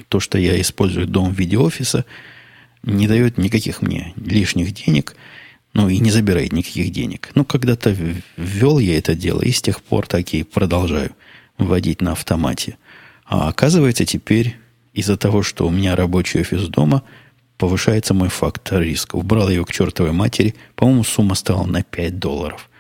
[0.09, 2.05] то, что я использую дом в виде офиса–
[2.87, 5.17] не дает никаких мне лишних денег,
[5.75, 7.31] ну и не забирает никаких денег.
[7.35, 7.95] Ну, когда-то
[8.37, 11.11] ввел я это дело, и с тех пор так и продолжаю
[11.59, 12.79] вводить на автомате.
[13.27, 14.57] А оказывается, теперь
[14.93, 17.03] из-за того, что у меня рабочий офис дома,
[17.59, 19.17] повышается мой фактор риска.
[19.17, 20.55] Убрал его к чертовой матери.
[20.75, 22.71] По-моему, сумма стала на 5 долларов.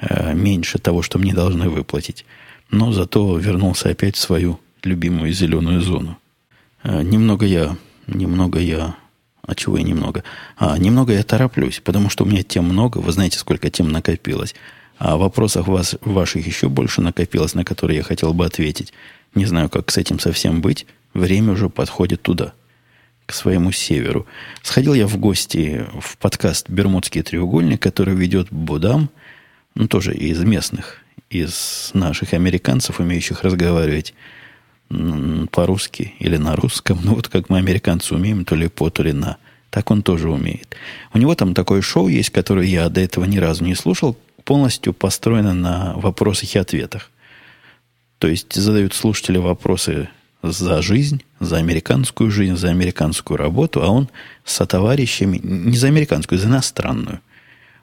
[0.00, 2.24] Э, меньше того, что мне должны выплатить.
[2.70, 6.18] Но зато вернулся опять в свою любимую зеленую зону.
[6.82, 8.94] Э, немного я, немного я
[9.46, 10.24] а чего я немного?
[10.56, 14.56] А, немного я тороплюсь, потому что у меня тем много, вы знаете, сколько тем накопилось.
[14.98, 18.92] А вопросов вас, ваших еще больше накопилось, на которые я хотел бы ответить.
[19.36, 20.86] Не знаю, как с этим совсем быть.
[21.12, 22.54] Время уже подходит туда,
[23.26, 24.26] к своему северу.
[24.62, 29.10] Сходил я в гости в подкаст «Бермудский треугольник», который ведет Будам,
[29.74, 34.14] ну, тоже из местных, из наших американцев, умеющих разговаривать
[35.50, 39.12] по-русски или на русском, ну вот как мы, американцы, умеем, то ли по, то ли
[39.12, 39.36] на.
[39.68, 40.76] Так он тоже умеет.
[41.12, 44.94] У него там такое шоу есть, которое я до этого ни разу не слушал, полностью
[44.94, 47.10] построено на вопросах и ответах.
[48.18, 50.08] То есть задают слушатели вопросы
[50.42, 54.08] за жизнь, за американскую жизнь, за американскую работу, а он
[54.44, 57.20] со товарищами, не за американскую, за иностранную.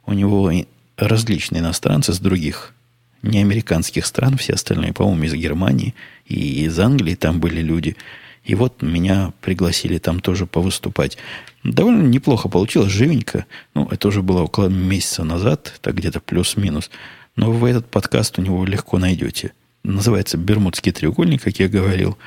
[0.06, 0.52] У него
[0.98, 2.74] различные иностранцы с других
[3.22, 7.96] неамериканских стран, все остальные, по-моему, из Германии и из Англии там были люди.
[8.44, 11.18] И вот меня пригласили там тоже повыступать.
[11.64, 13.46] Довольно неплохо получилось, живенько.
[13.74, 16.92] Ну, это уже было около месяца назад, так где-то плюс-минус.
[17.38, 19.54] Но вы этот подкаст у него легко найдете.
[19.84, 22.18] Называется «Бермудский треугольник», как я говорил.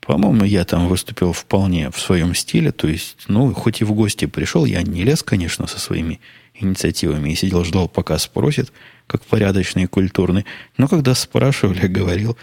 [0.00, 2.72] По-моему, я там выступил вполне в своем стиле.
[2.72, 6.20] То есть, ну, хоть и в гости пришел, я не лез, конечно, со своими
[6.54, 8.70] инициативами и сидел, ждал, пока спросит,
[9.06, 10.44] как порядочный и культурный.
[10.76, 12.36] Но когда спрашивали, говорил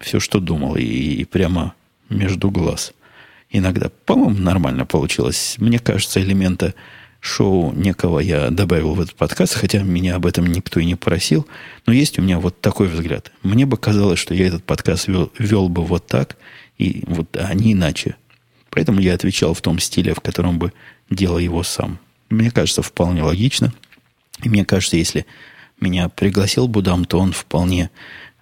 [0.00, 1.74] все, что думал, и, и прямо
[2.08, 2.92] между глаз.
[3.50, 5.56] Иногда, по-моему, нормально получилось.
[5.58, 6.74] Мне кажется, элемента
[7.26, 11.46] шоу некого я добавил в этот подкаст, хотя меня об этом никто и не просил.
[11.84, 13.32] Но есть у меня вот такой взгляд.
[13.42, 16.36] Мне бы казалось, что я этот подкаст вел, вел бы вот так,
[16.78, 18.16] и вот, а не иначе.
[18.70, 20.72] Поэтому я отвечал в том стиле, в котором бы
[21.10, 21.98] делал его сам.
[22.30, 23.72] Мне кажется, вполне логично.
[24.42, 25.26] И мне кажется, если
[25.80, 27.90] меня пригласил Будам, то он вполне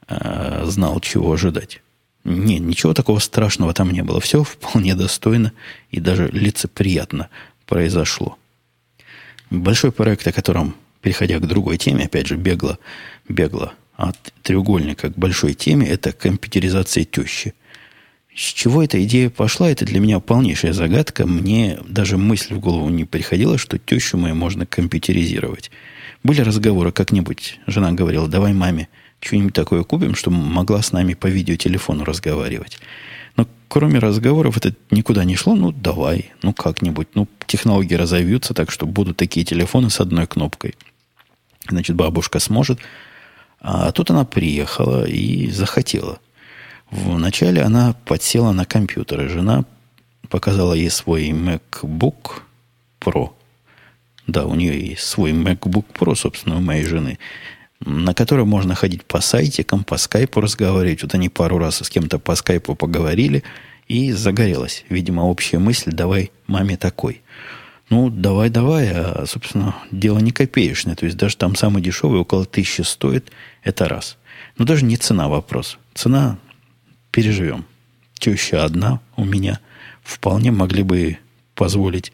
[0.09, 1.81] э, знал, чего ожидать.
[2.25, 4.20] Нет, ничего такого страшного там не было.
[4.20, 5.53] Все вполне достойно
[5.90, 7.29] и даже лицеприятно
[7.66, 8.38] произошло.
[9.50, 12.78] Большой проект, о котором, переходя к другой теме, опять же, бегло,
[13.28, 17.54] бегло от треугольника к большой теме, это компьютеризация тещи–
[18.35, 21.24] с чего эта идея пошла, это для меня полнейшая загадка.
[21.24, 25.70] Мне даже мысль в голову не приходила, что тещу мою можно компьютеризировать.
[26.24, 28.88] Были разговоры как-нибудь, жена говорила, давай маме
[29.20, 32.78] что-нибудь такое купим, чтобы могла с нами по видеотелефону разговаривать.
[33.74, 35.56] Кроме разговоров это никуда не шло.
[35.56, 37.08] Ну, давай, ну как-нибудь.
[37.14, 40.76] Ну, технологии разовьются так, что будут такие телефоны с одной кнопкой.
[41.68, 42.78] Значит, бабушка сможет.
[43.58, 46.20] А тут она приехала и захотела.
[46.92, 49.64] Вначале она подсела на компьютер, и жена
[50.28, 52.42] показала ей свой MacBook
[53.00, 53.32] Pro.
[54.28, 57.18] Да, у нее есть свой MacBook Pro, собственно, у моей жены,
[57.85, 61.03] на котором можно ходить по сайтикам, по скайпу разговаривать.
[61.03, 63.42] Вот они пару раз с кем-то по скайпу поговорили,
[63.88, 64.85] и загорелась.
[64.88, 67.23] Видимо, общая мысль, давай маме такой.
[67.90, 70.97] Ну, давай, давай, а, собственно, дело не копеечное.
[70.97, 73.31] То есть даже там самый дешевый около тысячи стоит,
[73.62, 74.16] это раз.
[74.57, 75.79] Но даже не цена вопрос.
[75.94, 76.38] Цена
[77.11, 77.66] переживем.
[78.18, 79.61] Теща одна у меня.
[80.03, 81.18] Вполне могли бы
[81.55, 82.12] позволить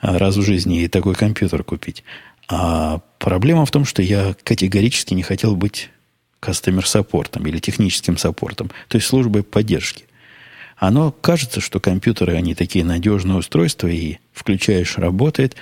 [0.00, 2.04] а, раз в жизни и такой компьютер купить.
[2.48, 5.90] А проблема в том, что я категорически не хотел быть
[6.40, 10.04] кастомер саппортом или техническим саппортом, то есть службой поддержки.
[10.76, 15.56] Оно кажется, что компьютеры, они такие надежные устройства, и включаешь, работает.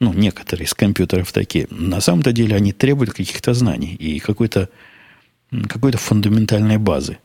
[0.00, 1.66] Ну, некоторые из компьютеров такие.
[1.70, 4.68] На самом-то деле они требуют каких-то знаний и какой-то
[5.68, 7.18] какой-то фундаментальной базы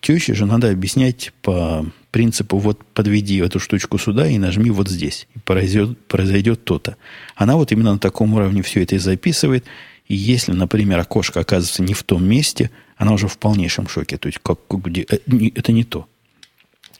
[0.00, 5.26] теще же надо объяснять по принципу вот подведи эту штучку сюда и нажми вот здесь.
[5.34, 6.96] И произойдет, произойдет то-то.
[7.34, 9.64] Она вот именно на таком уровне все это и записывает.
[10.06, 14.16] И если, например, окошко оказывается не в том месте, она уже в полнейшем шоке.
[14.16, 15.18] То есть как, где, э,
[15.54, 16.08] это не то.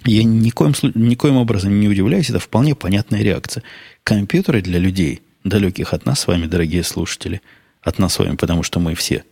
[0.04, 3.64] Я никоим, никоим образом не удивляюсь, это вполне понятная реакция.
[4.04, 7.40] Компьютеры для людей, далеких от нас с вами, дорогие слушатели,
[7.82, 9.24] от нас с вами, потому что мы все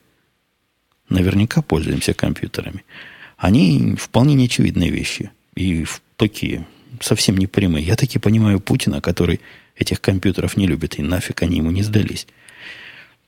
[1.08, 2.84] наверняка пользуемся компьютерами–
[3.36, 5.30] они вполне неочевидные вещи.
[5.54, 5.84] И
[6.16, 6.66] такие,
[7.00, 7.84] совсем не прямые.
[7.84, 9.40] Я таки понимаю Путина, который
[9.76, 12.26] этих компьютеров не любит, и нафиг они ему не сдались.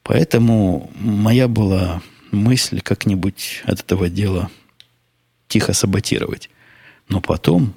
[0.03, 4.51] Поэтому моя была мысль как-нибудь от этого дела
[5.49, 6.49] тихо саботировать.
[7.09, 7.75] Но потом,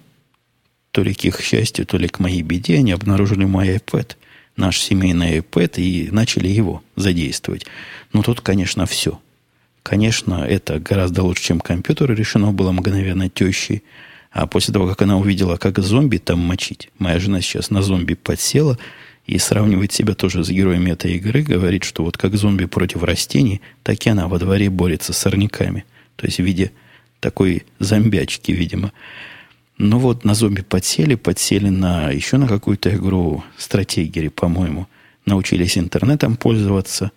[0.92, 4.16] то ли к их счастью, то ли к моей беде, они обнаружили мой iPad,
[4.56, 7.66] наш семейный iPad, и начали его задействовать.
[8.14, 9.20] Но тут, конечно, все–
[9.84, 13.84] Конечно, это гораздо лучше, чем компьютер, решено было мгновенно тещей.
[14.32, 18.14] А после того, как она увидела, как зомби там мочить, моя жена сейчас на зомби
[18.14, 18.78] подсела
[19.26, 23.62] и сравнивает себя тоже с героями этой игры, говорит, что вот как зомби против растений,
[23.84, 25.84] так и она во дворе борется с сорняками.
[26.16, 26.72] То есть в виде
[27.20, 28.94] такой зомбячки, видимо.
[29.78, 34.88] Ну вот, на зомби подсели, подсели на еще на какую-то игру стратегии, по-моему.
[35.26, 37.12] Научились интернетом пользоваться.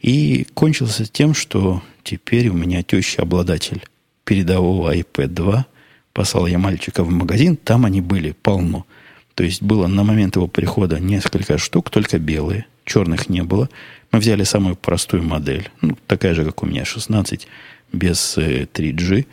[0.00, 3.82] И кончился тем, что теперь у меня теща обладатель
[4.24, 5.66] передового iPad 2.
[6.12, 8.86] Послал я мальчика в магазин, там они были полно.
[9.34, 13.68] То есть было на момент его прихода несколько штук, только белые, черных не было.
[14.12, 17.46] Мы взяли самую простую модель, ну, такая же, как у меня, 16,
[17.92, 19.26] без 3G.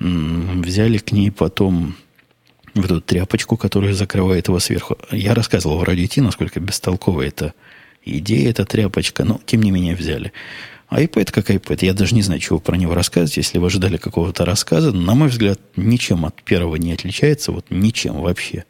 [0.00, 1.94] Э, взяли к ней потом
[2.74, 4.98] вот эту тряпочку, которая закрывает его сверху.
[5.10, 7.54] Я рассказывал в радио Ти, насколько бестолковая эта
[8.04, 10.32] идея, эта тряпочка, но тем не менее взяли.
[10.90, 11.84] iPad как iPad.
[11.84, 13.36] Я даже не знаю, чего про него рассказывать.
[13.36, 17.52] Если вы ожидали какого-то рассказа, на мой взгляд, ничем от первого не отличается.
[17.52, 18.64] Вот ничем вообще.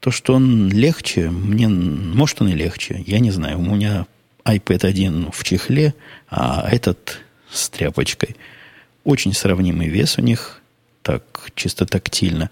[0.00, 3.02] То, что он легче, мне, может, он и легче.
[3.06, 3.58] Я не знаю.
[3.58, 4.06] У меня
[4.44, 5.94] iPad один в чехле,
[6.28, 8.36] а этот с тряпочкой.
[9.04, 10.60] Очень сравнимый вес у них,
[11.02, 12.50] так, чисто тактильно.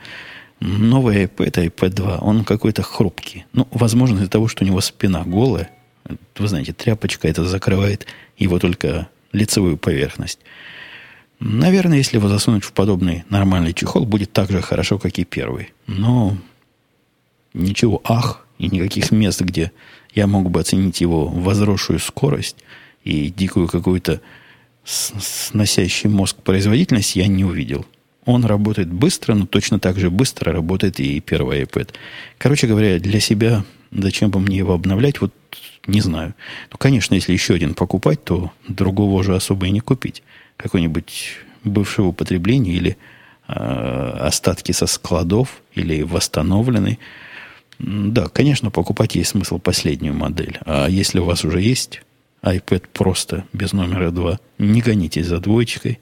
[0.61, 3.47] Новый iPad, iPad 2, он какой-то хрупкий.
[3.53, 5.71] Ну, возможно, из-за того, что у него спина голая.
[6.37, 8.07] Вы знаете, тряпочка это закрывает
[8.37, 10.39] его только лицевую поверхность.
[11.41, 15.73] Наверное, если его засунуть в подобный нормальный чехол, будет так же хорошо, как и первый.
[15.87, 16.37] Но
[17.53, 19.73] ничего ах и никаких мест, где
[20.15, 22.57] я мог бы оценить его возросшую скорость
[23.03, 24.21] и дикую какую-то
[24.85, 27.87] сносящий мозг производительность, я не увидел.
[28.25, 31.91] Он работает быстро, но точно так же быстро работает и первый iPad.
[32.39, 35.35] Короче говоря, для себя, зачем бы мне его обновлять, вот
[35.87, 36.35] не знаю.
[36.71, 40.23] Ну, конечно, если еще один покупать, то другого уже особо и не купить.
[40.57, 42.97] Какой-нибудь бывшего употребления или
[43.49, 46.99] э, остатки со складов, или восстановленный.
[47.79, 50.59] Да, конечно, покупать есть смысл последнюю модель.
[50.65, 52.03] А если у вас уже есть
[52.43, 55.99] iPad просто без номера 2, не гонитесь за двоечкой.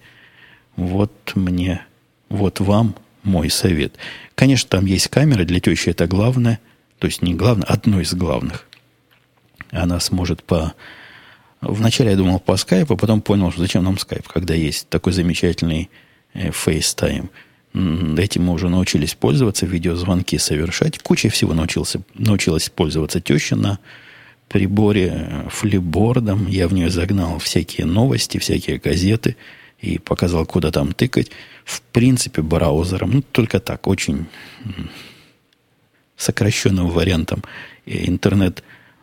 [0.76, 1.82] Вот мне
[2.28, 3.96] вот вам мой совет.
[4.34, 6.60] Конечно, там есть камера, для тещи это главное.
[6.98, 8.66] То есть не главное, одно из главных.
[9.70, 10.74] Она сможет по...
[11.60, 15.90] Вначале я думал по скайпу, потом понял, что зачем нам скайп, когда есть такой замечательный
[16.32, 17.28] э, FaceTime.
[18.18, 20.98] Этим мы уже научились пользоваться, видеозвонки совершать.
[20.98, 23.78] Куча всего научился, научилась пользоваться теща на
[24.48, 26.46] приборе, э, флипбордом.
[26.46, 29.36] Я в нее загнал всякие новости, всякие газеты–
[29.80, 31.30] и показал, куда там тыкать.
[31.64, 34.26] В принципе, браузером, ну, только так, очень
[36.16, 37.42] сокращенным вариантом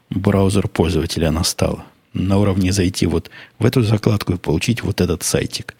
[0.10, 1.86] интернет-браузер пользователя она стала.
[2.14, 3.30] На уровне зайти вот
[3.60, 5.76] в эту закладку и получить вот этот сайтик.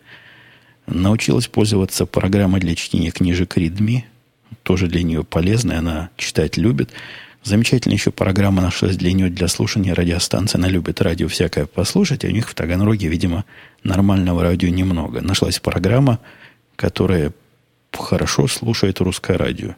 [0.86, 4.04] Научилась пользоваться программой для чтения книжек Readme.
[4.64, 6.92] Тоже для нее полезная, она читать любит.
[7.44, 10.58] Замечательная еще программа нашлась для нее для слушания радиостанции.
[10.58, 13.46] Она любит радио всякое послушать, а у них в Таганроге, видимо,
[13.84, 15.22] нормального радио немного.
[15.22, 16.20] Нашлась программа,
[16.76, 17.32] которая
[17.94, 19.76] хорошо слушает русское радио.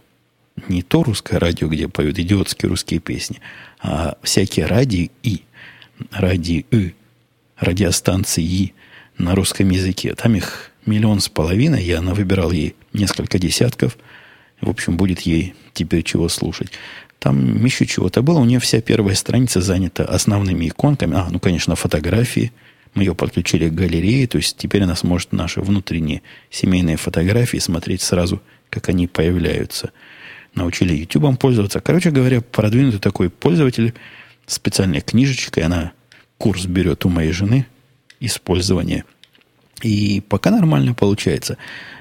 [0.68, 3.40] Не то русское радио, где поют идиотские русские песни,
[3.82, 5.44] а всякие радио и,
[6.12, 6.94] радио и,
[7.58, 8.74] радиостанции и
[9.18, 10.16] на русском языке.
[10.16, 11.84] Там их миллион с половиной.
[11.84, 13.98] Я выбирал ей несколько десятков.
[14.62, 16.72] В общем, будет ей теперь чего слушать.
[17.20, 18.40] Там еще чего-то было.
[18.40, 21.16] У нее вся первая страница занята основными иконками.
[21.16, 22.52] А, ну, конечно, фотографии.
[22.96, 28.02] Мы ее подключили к галерее, то есть теперь она сможет наши внутренние семейные фотографии смотреть
[28.02, 29.92] сразу, как они появляются.
[30.56, 31.80] Научили YouTube пользоваться.
[31.80, 33.94] Короче говоря, продвинутый такой пользователь,
[34.46, 35.92] специальная книжечка, и она
[36.38, 37.68] курс берет у моей жены
[38.20, 39.06] использование.
[39.84, 41.58] И пока нормально получается.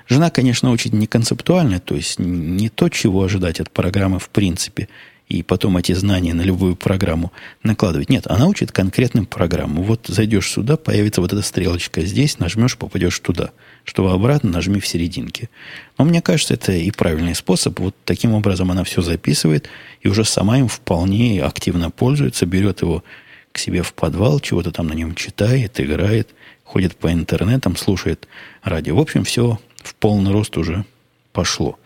[0.09, 4.89] Жена, конечно, учит не концептуально, то есть не то, чего ожидать от программы в принципе,
[5.29, 8.09] и потом эти знания на любую программу накладывать.
[8.09, 9.83] Нет, она учит конкретным программу.
[9.83, 13.51] Вот зайдешь сюда, появится вот эта стрелочка здесь, нажмешь, попадешь туда.
[13.85, 15.51] Чтобы обратно, нажми в серединке.
[15.99, 17.79] Но мне кажется, это и правильный способ.
[17.79, 19.69] Вот таким образом она все записывает,
[20.01, 23.05] и уже сама им вполне активно пользуется, берет его
[23.53, 26.31] к себе в подвал, чего-то там на нем читает, играет,
[26.65, 28.29] ходит по интернетам, слушает
[28.63, 28.97] радио.
[28.97, 30.87] В общем, все в полный рост уже
[31.33, 31.79] пошло.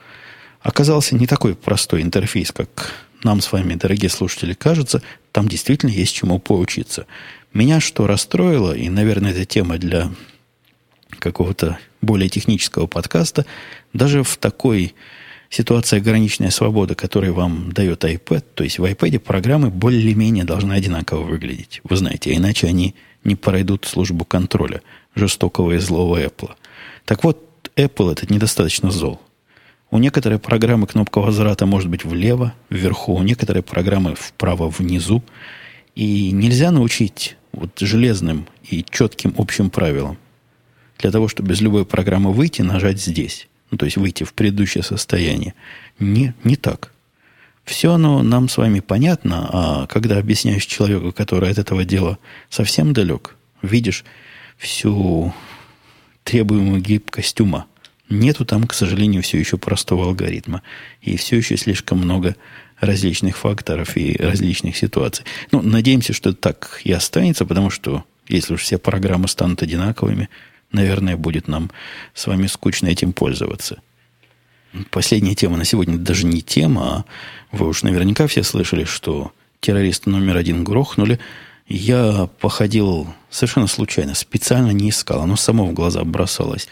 [0.61, 2.93] Оказался не такой простой интерфейс, как
[3.25, 5.03] нам с вами, дорогие слушатели, кажется.
[5.33, 7.07] Там действительно есть чему поучиться.
[7.53, 10.11] Меня что расстроило, и, наверное, это тема для
[11.19, 13.47] какого-то более технического подкаста,
[13.93, 14.95] даже в такой
[15.51, 21.23] ситуации ограниченной свободы, которую вам дает iPad, то есть в iPad программы более-менее должны одинаково
[21.23, 21.81] выглядеть.
[21.85, 24.83] Вы знаете, иначе они не пройдут службу контроля
[25.15, 26.53] жестокого и злого Apple.
[27.05, 29.21] Так вот, Apple этот недостаточно зол.
[29.93, 35.23] У некоторой программы кнопка возврата может быть влево, вверху, у некоторой программы вправо, внизу.
[35.95, 40.17] И нельзя научить вот железным и четким общим правилам.
[40.99, 43.49] Для того, чтобы без любой программы выйти, нажать здесь.
[43.71, 45.53] Ну, то есть выйти в предыдущее состояние.
[45.99, 46.91] Не, не так.
[47.65, 52.17] Все оно нам с вами понятно, а когда объясняешь человеку, который от этого дела
[52.49, 54.07] совсем далек, видишь
[54.57, 55.35] всю
[56.25, 57.67] требуемую гибкость ума.
[58.13, 60.63] Нету там, к сожалению, все еще простого алгоритма.
[61.01, 62.37] И все еще слишком много
[62.81, 65.25] различных факторов и различных ситуаций.
[65.51, 70.29] Ну, надеемся, что так и останется, потому что если уж все программы станут одинаковыми,
[70.73, 71.71] наверное, будет нам
[72.13, 73.81] с вами скучно этим пользоваться.
[74.91, 77.05] Последняя тема на сегодня даже не тема, а
[77.57, 81.19] вы уж наверняка все слышали, что террористы номер один грохнули.
[81.69, 86.69] Я походил совершенно случайно, специально не искал, оно само в глаза бросалось.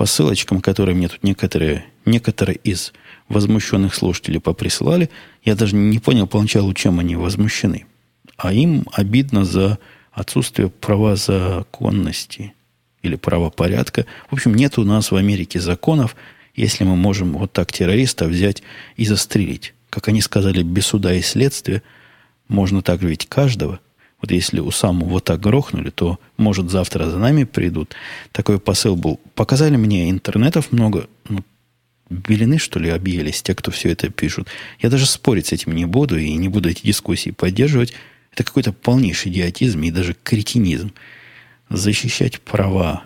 [0.00, 2.94] По ссылочкам, которые мне тут некоторые, некоторые из
[3.28, 5.10] возмущенных слушателей поприсылали,
[5.44, 7.84] я даже не понял поначалу, чем они возмущены.
[8.38, 9.78] А им обидно за
[10.10, 12.54] отсутствие правозаконности
[13.02, 14.06] или правопорядка.
[14.30, 16.16] В общем, нет у нас в Америке законов,
[16.54, 18.62] если мы можем вот так террориста взять
[18.96, 19.74] и застрелить.
[19.90, 21.82] Как они сказали, без суда и следствия
[22.48, 23.80] можно так ведь каждого.
[24.20, 27.94] Вот если у самого вот так грохнули, то, может, завтра за нами придут.
[28.32, 29.18] Такой посыл был.
[29.34, 31.08] Показали мне интернетов много.
[31.28, 31.42] Ну,
[32.10, 34.48] белины, что ли, объелись те, кто все это пишут.
[34.80, 37.94] Я даже спорить с этим не буду и не буду эти дискуссии поддерживать.
[38.32, 40.92] Это какой-то полнейший идиотизм и даже кретинизм.
[41.70, 43.04] Защищать права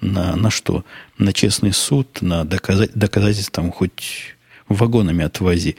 [0.00, 0.84] на, на что?
[1.18, 4.34] На честный суд, на доказать, доказательства, там, хоть
[4.68, 5.76] вагонами отвози.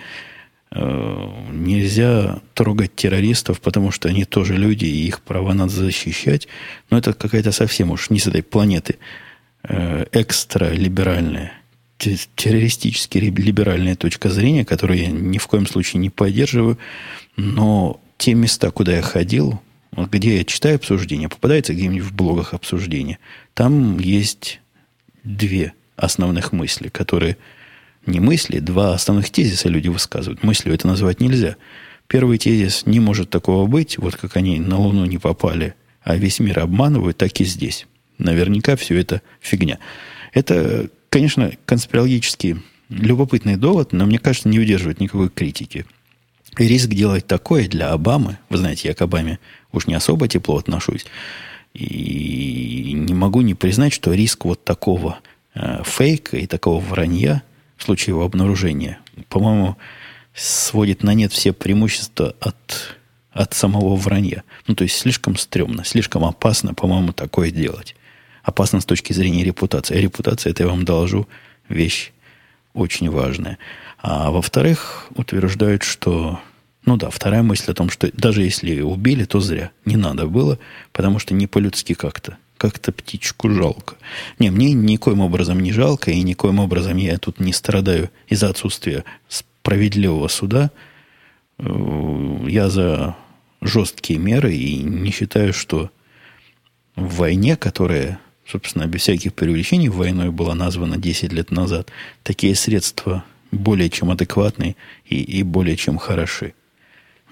[0.75, 6.47] Нельзя трогать террористов, потому что они тоже люди, и их права надо защищать.
[6.89, 8.97] Но это какая-то совсем уж не с этой планеты
[9.63, 11.53] э, экстра-либеральная,
[11.97, 16.79] террористически либеральная точка зрения, которую я ни в коем случае не поддерживаю.
[17.35, 19.61] Но те места, куда я ходил,
[19.95, 23.19] где я читаю обсуждения, попадается где-нибудь в блогах обсуждения,
[23.53, 24.59] там есть
[25.23, 27.37] две основных мысли, которые
[28.05, 30.43] не мысли, два основных тезиса люди высказывают.
[30.43, 31.55] Мыслью это назвать нельзя.
[32.07, 36.39] Первый тезис не может такого быть, вот как они на Луну не попали, а весь
[36.39, 37.87] мир обманывают, так и здесь.
[38.17, 39.79] Наверняка все это фигня.
[40.33, 42.57] Это, конечно, конспирологический
[42.89, 45.85] любопытный довод, но мне кажется, не удерживает никакой критики.
[46.57, 49.39] И риск делать такое для Обамы, вы знаете, я к Обаме
[49.71, 51.05] уж не особо тепло отношусь,
[51.73, 55.19] и не могу не признать, что риск вот такого
[55.55, 57.41] э, фейка и такого вранья
[57.83, 59.77] случае его обнаружения, по-моему,
[60.33, 62.97] сводит на нет все преимущества от,
[63.31, 64.43] от самого вранья.
[64.67, 67.95] Ну, то есть слишком стрёмно, слишком опасно, по-моему, такое делать.
[68.43, 69.97] Опасно с точки зрения репутации.
[69.97, 71.27] А репутация, это я вам доложу,
[71.69, 72.11] вещь
[72.73, 73.57] очень важная.
[73.99, 76.39] А во-вторых, утверждают, что...
[76.85, 79.71] Ну да, вторая мысль о том, что даже если убили, то зря.
[79.85, 80.59] Не надо было,
[80.91, 82.37] потому что не по-людски как-то.
[82.63, 83.95] Как-то птичку жалко.
[84.39, 89.03] Не, мне никоим образом не жалко, и никоим образом я тут не страдаю из-за отсутствия
[89.27, 90.71] справедливого суда.
[91.57, 93.17] Э, я за
[93.59, 95.91] жесткие меры и не считаю, что
[96.95, 101.91] в войне, которая, собственно, без всяких преувеличений войной была названа 10 лет назад,
[102.23, 106.53] такие средства более чем адекватны и, и более чем хороши.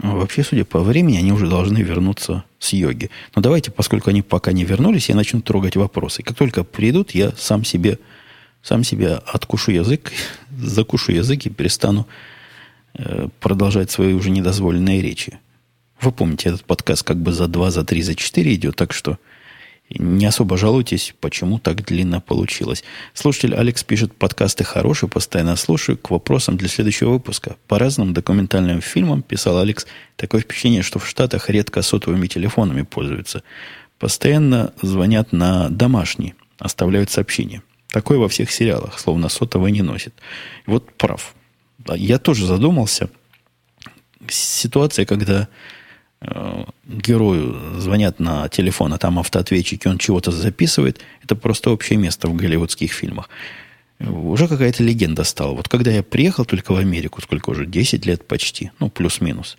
[0.01, 3.11] Вообще, судя по времени, они уже должны вернуться с йоги.
[3.35, 6.23] Но давайте, поскольку они пока не вернулись, я начну трогать вопросы.
[6.23, 7.99] Как только придут, я сам себе,
[8.63, 10.11] сам себе откушу язык,
[10.57, 12.07] закушу язык и перестану
[12.95, 15.37] э, продолжать свои уже недозволенные речи.
[16.01, 19.19] Вы помните, этот подкаст как бы за два, за три, за четыре идет, так что
[19.97, 22.83] не особо жалуйтесь, почему так длинно получилось.
[23.13, 25.97] Слушатель Алекс пишет, подкасты хорошие, постоянно слушаю.
[25.97, 27.57] К вопросам для следующего выпуска.
[27.67, 29.85] По разным документальным фильмам, писал Алекс,
[30.15, 33.43] такое впечатление, что в Штатах редко сотовыми телефонами пользуются.
[33.99, 37.61] Постоянно звонят на домашний, оставляют сообщения.
[37.89, 40.13] Такое во всех сериалах, словно сотовый не носит.
[40.65, 41.35] Вот прав.
[41.95, 43.09] Я тоже задумался.
[44.29, 45.49] Ситуация, когда
[46.85, 52.27] герою звонят на телефон, а там автоответчик, и он чего-то записывает, это просто общее место
[52.27, 53.29] в голливудских фильмах.
[53.99, 55.53] Уже какая-то легенда стала.
[55.53, 59.57] Вот когда я приехал только в Америку, сколько уже, 10 лет почти, ну, плюс-минус.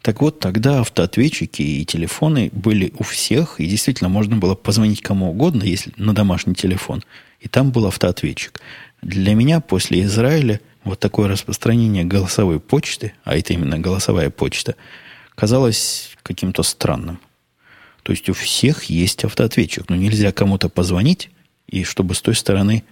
[0.00, 5.30] Так вот, тогда автоответчики и телефоны были у всех, и действительно можно было позвонить кому
[5.30, 7.02] угодно, если на домашний телефон.
[7.40, 8.60] И там был автоответчик.
[9.02, 14.74] Для меня после Израиля вот такое распространение голосовой почты, а это именно голосовая почта–
[15.34, 17.20] казалось каким-то странным.
[18.02, 21.30] То есть у всех есть автоответчик, но нельзя кому-то позвонить,
[21.66, 22.84] и чтобы с той стороны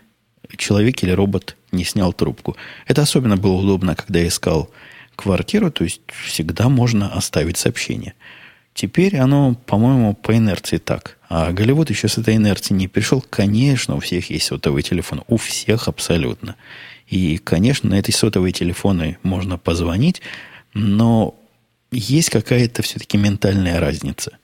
[0.56, 2.56] человек или робот не снял трубку.
[2.86, 4.70] Это особенно было удобно, когда я искал
[5.16, 8.14] квартиру, то есть всегда можно оставить сообщение.
[8.74, 11.18] Теперь оно, по-моему, по инерции так.
[11.28, 13.22] А Голливуд еще с этой инерцией не пришел.
[13.28, 15.22] Конечно, у всех есть сотовый телефон.
[15.28, 16.56] У всех абсолютно.
[17.06, 20.22] И, конечно, на этой сотовые телефоны можно позвонить,
[20.72, 21.34] но
[21.92, 24.38] есть какая-то все-таки ментальная разница.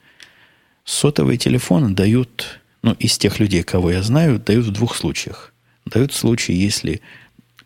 [0.85, 5.53] Сотовые телефоны дают, ну, из тех людей, кого я знаю, дают в двух случаях.
[5.85, 7.01] Дают в случае, если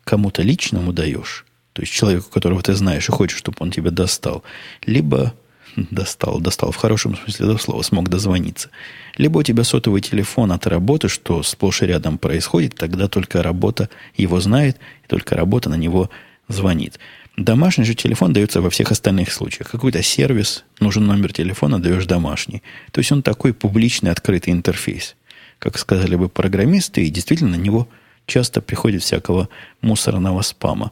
[0.03, 4.43] кому-то личному даешь, то есть человеку, которого ты знаешь и хочешь, чтобы он тебя достал,
[4.85, 5.33] либо
[5.75, 8.69] достал, достал в хорошем смысле этого слова, смог дозвониться.
[9.17, 13.89] Либо у тебя сотовый телефон от работы, что сплошь и рядом происходит, тогда только работа
[14.15, 16.09] его знает, и только работа на него
[16.47, 16.99] звонит.
[17.37, 19.71] Домашний же телефон дается во всех остальных случаях.
[19.71, 22.61] Какой-то сервис, нужен номер телефона, даешь домашний.
[22.91, 25.15] То есть он такой публичный, открытый интерфейс.
[25.57, 27.87] Как сказали бы программисты, и действительно на него
[28.27, 29.49] часто приходит всякого
[29.81, 30.91] мусорного спама.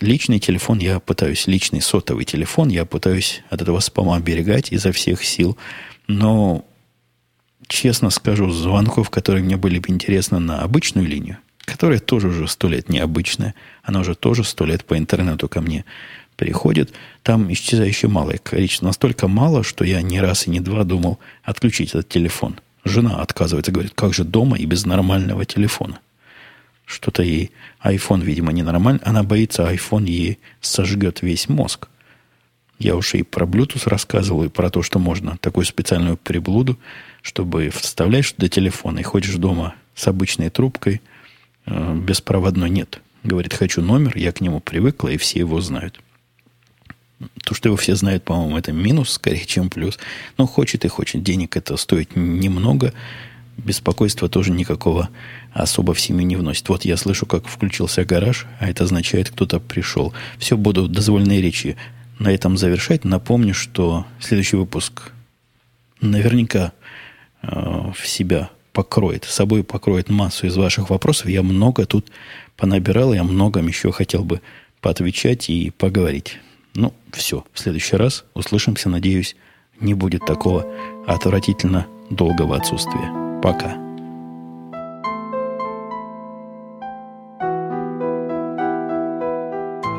[0.00, 5.24] Личный телефон я пытаюсь, личный сотовый телефон я пытаюсь от этого спама оберегать изо всех
[5.24, 5.58] сил.
[6.06, 6.64] Но,
[7.66, 12.68] честно скажу, звонков, которые мне были бы интересны на обычную линию, которая тоже уже сто
[12.68, 15.84] лет необычная, она уже тоже сто лет по интернету ко мне
[16.36, 16.92] приходит,
[17.22, 18.86] там исчезающе малое количество.
[18.86, 22.56] Настолько мало, что я не раз и не два думал отключить этот телефон.
[22.84, 26.00] Жена отказывается, говорит, как же дома и без нормального телефона.
[26.84, 27.50] Что-то ей
[27.82, 29.00] iPhone, видимо, ненормально.
[29.04, 31.88] Она боится, iPhone ей сожгет весь мозг.
[32.78, 36.78] Я уж и про Bluetooth рассказывал, и про то, что можно такую специальную приблуду,
[37.22, 41.00] чтобы вставляешь до телефона и ходишь дома с обычной трубкой–
[41.66, 43.00] беспроводной нет.
[43.22, 46.00] Говорит, хочу номер, я к нему привыкла, и все его знают.
[47.42, 49.98] То, что его все знают, по-моему, это минус скорее, чем плюс.
[50.36, 51.22] Но хочет и хочет.
[51.22, 52.92] Денег это стоит немного.
[53.56, 55.10] Беспокойства тоже никакого
[55.52, 56.68] особо в семью не вносит.
[56.68, 60.12] Вот я слышу, как включился гараж, а это означает, кто-то пришел.
[60.38, 61.76] Все, буду дозвольные речи
[62.18, 63.04] на этом завершать.
[63.04, 65.12] Напомню, что следующий выпуск
[66.00, 66.72] наверняка
[67.42, 71.28] э, в себя покроет, собой покроет массу из ваших вопросов.
[71.28, 72.08] Я много тут
[72.56, 74.42] понабирал, я многом еще хотел бы
[74.82, 76.38] поотвечать и поговорить.
[76.74, 77.44] Ну, все.
[77.52, 79.36] В следующий раз услышимся, надеюсь,
[79.80, 80.66] не будет такого
[81.06, 83.40] отвратительно долгого отсутствия.
[83.40, 83.76] Пока.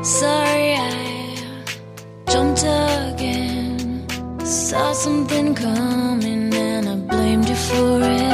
[0.04, 1.36] Sorry, I
[2.28, 4.06] jumped again.
[4.44, 6.55] Saw something coming
[7.26, 8.26] blamed you for it.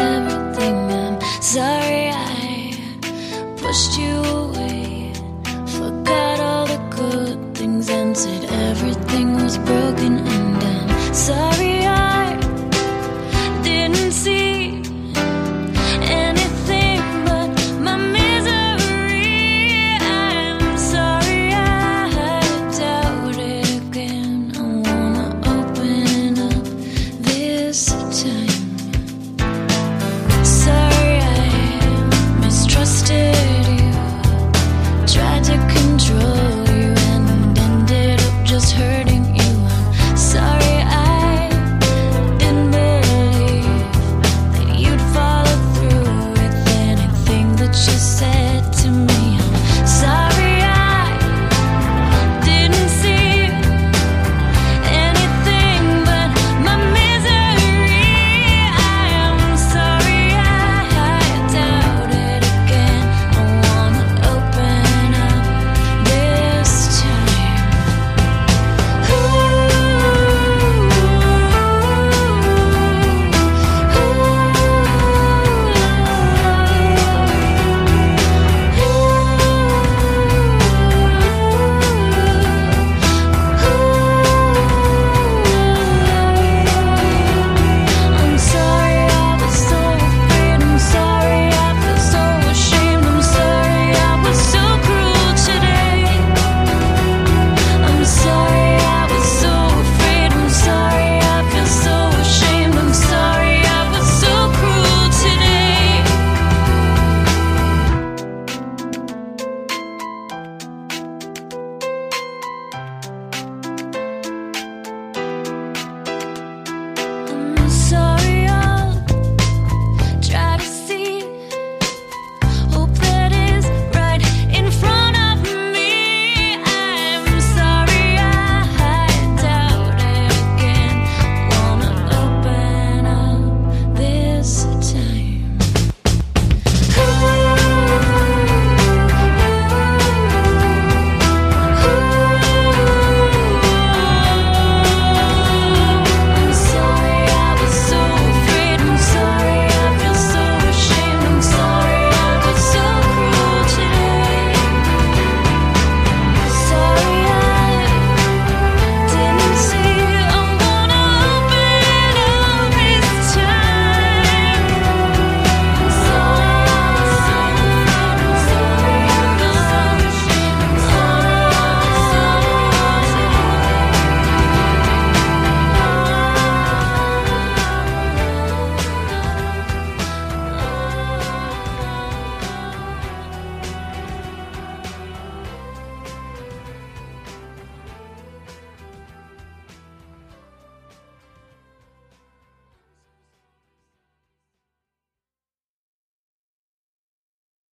[1.43, 2.74] Sorry I
[3.57, 5.12] pushed you away.
[5.78, 11.14] Forgot all the good things and said everything was broken and done.
[11.14, 12.12] Sorry I